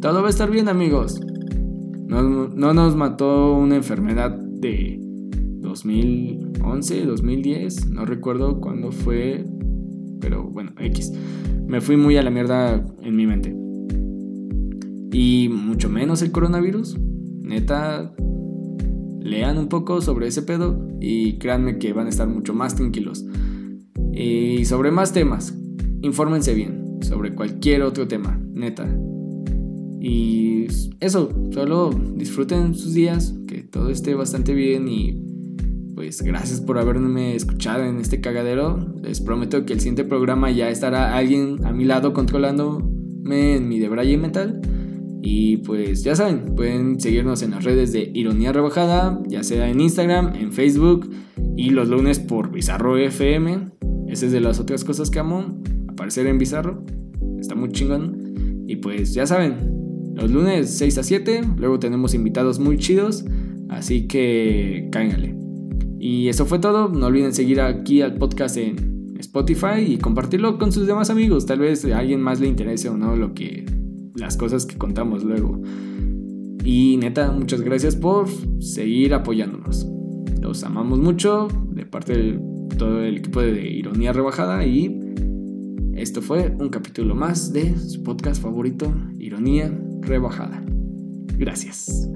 todo 0.01 0.20
va 0.20 0.29
a 0.29 0.31
estar 0.31 0.51
bien, 0.51 0.68
amigos. 0.68 1.20
No, 2.07 2.49
no 2.49 2.74
nos 2.74 2.97
mató 2.97 3.55
una 3.55 3.76
enfermedad 3.76 4.31
de 4.31 4.99
2011, 5.61 7.05
2010, 7.05 7.91
no 7.91 8.07
recuerdo 8.07 8.61
cuándo 8.61 8.91
fue, 8.91 9.45
pero 10.21 10.45
bueno, 10.45 10.73
X 10.79 11.12
me 11.66 11.81
fui 11.81 11.97
muy 11.97 12.16
a 12.16 12.23
la 12.23 12.31
mierda 12.31 12.85
en 13.03 13.16
mi 13.16 13.27
mente. 13.27 13.55
Y 15.12 15.49
mucho 15.49 15.89
menos 15.89 16.23
el 16.23 16.33
coronavirus. 16.33 16.99
Neta, 17.43 18.14
lean 19.21 19.59
un 19.59 19.69
poco 19.69 20.01
sobre 20.01 20.29
ese 20.29 20.43
pedo 20.43 20.89
y 21.01 21.39
créanme 21.39 21.79
que 21.79 21.93
van 21.93 22.07
a 22.07 22.11
estar 22.11 22.27
mucho 22.27 22.55
más 22.55 22.75
tranquilos. 22.75 23.25
Y 24.12 24.64
sobre 24.64 24.91
más 24.91 25.12
temas, 25.12 25.55
infórmense 26.03 26.55
bien 26.55 26.99
sobre 27.03 27.35
cualquier 27.35 27.83
otro 27.83 28.09
tema, 28.09 28.41
neta. 28.55 28.87
Y 30.01 30.66
eso, 31.01 31.31
solo 31.53 31.91
disfruten 32.14 32.75
sus 32.75 32.95
días, 32.95 33.35
que 33.47 33.62
todo 33.62 33.91
esté 33.91 34.14
bastante 34.14 34.55
bien 34.55 34.89
y 34.89 35.28
pues 35.99 36.22
gracias 36.22 36.61
por 36.61 36.78
haberme 36.78 37.34
escuchado 37.34 37.82
en 37.82 37.99
este 37.99 38.20
cagadero. 38.20 38.78
Les 39.03 39.20
prometo 39.20 39.66
que 39.66 39.72
el 39.72 39.80
siguiente 39.80 40.05
programa 40.05 40.49
ya 40.49 40.70
estará 40.70 41.16
alguien 41.16 41.66
a 41.66 41.72
mi 41.72 41.84
lado 41.84 42.12
controlándome 42.12 43.57
en 43.57 43.68
mi 43.68 43.80
debraye 43.80 44.16
mental. 44.16 44.61
Y 45.22 45.57
pues 45.57 46.05
ya 46.05 46.14
saben, 46.14 46.55
pueden 46.55 47.01
seguirnos 47.01 47.42
en 47.42 47.51
las 47.51 47.64
redes 47.64 47.92
de 47.92 48.12
Ironía 48.14 48.53
Rebajada, 48.53 49.20
ya 49.26 49.42
sea 49.42 49.68
en 49.68 49.80
Instagram, 49.80 50.36
en 50.36 50.53
Facebook 50.53 51.11
y 51.57 51.70
los 51.70 51.88
lunes 51.88 52.20
por 52.20 52.53
Bizarro 52.53 52.96
FM. 52.96 53.70
Esa 54.07 54.26
es 54.26 54.30
de 54.30 54.40
las 54.40 54.61
otras 54.61 54.84
cosas 54.84 55.11
que 55.11 55.18
amo, 55.18 55.61
aparecer 55.88 56.28
en 56.28 56.38
Bizarro. 56.38 56.84
Está 57.40 57.57
muy 57.57 57.70
chingón. 57.70 58.64
Y 58.68 58.76
pues 58.76 59.14
ya 59.14 59.26
saben, 59.26 60.14
los 60.14 60.30
lunes 60.30 60.78
6 60.78 60.99
a 60.99 61.03
7, 61.03 61.40
luego 61.57 61.80
tenemos 61.80 62.14
invitados 62.14 62.61
muy 62.61 62.78
chidos, 62.78 63.24
así 63.68 64.07
que 64.07 64.86
cángale. 64.92 65.47
Y 65.99 66.28
eso 66.28 66.46
fue 66.46 66.59
todo. 66.59 66.88
No 66.88 67.07
olviden 67.07 67.34
seguir 67.34 67.61
aquí 67.61 68.03
al 68.03 68.14
podcast 68.14 68.57
en 68.57 69.14
Spotify 69.18 69.80
y 69.86 69.99
compartirlo 69.99 70.59
con 70.59 70.72
sus 70.72 70.86
demás 70.86 71.11
amigos. 71.11 71.46
Tal 71.46 71.59
vez 71.59 71.84
a 71.84 71.99
alguien 71.99 72.20
más 72.20 72.40
le 72.40 72.49
interese 72.49 72.88
o 72.88 72.96
no 72.96 73.16
lo 73.16 73.34
que 73.34 73.66
las 74.14 74.36
cosas 74.36 74.66
que 74.66 74.76
contamos 74.76 75.24
luego. 75.24 75.61
Y 76.64 76.96
neta, 76.99 77.32
muchas 77.32 77.62
gracias 77.62 77.96
por 77.96 78.28
seguir 78.61 79.14
apoyándonos. 79.14 79.86
Los 80.40 80.64
amamos 80.64 80.99
mucho 80.99 81.49
de 81.70 81.86
parte 81.86 82.16
de 82.16 82.40
todo 82.76 83.03
el 83.03 83.16
equipo 83.16 83.40
de 83.40 83.68
Ironía 83.68 84.12
Rebajada 84.12 84.64
y 84.66 85.01
esto 85.94 86.22
fue 86.22 86.55
un 86.59 86.68
capítulo 86.68 87.14
más 87.14 87.53
de 87.53 87.76
su 87.78 88.03
podcast 88.03 88.40
favorito, 88.40 88.92
Ironía 89.18 89.76
Rebajada. 90.03 90.62
Gracias. 91.36 92.09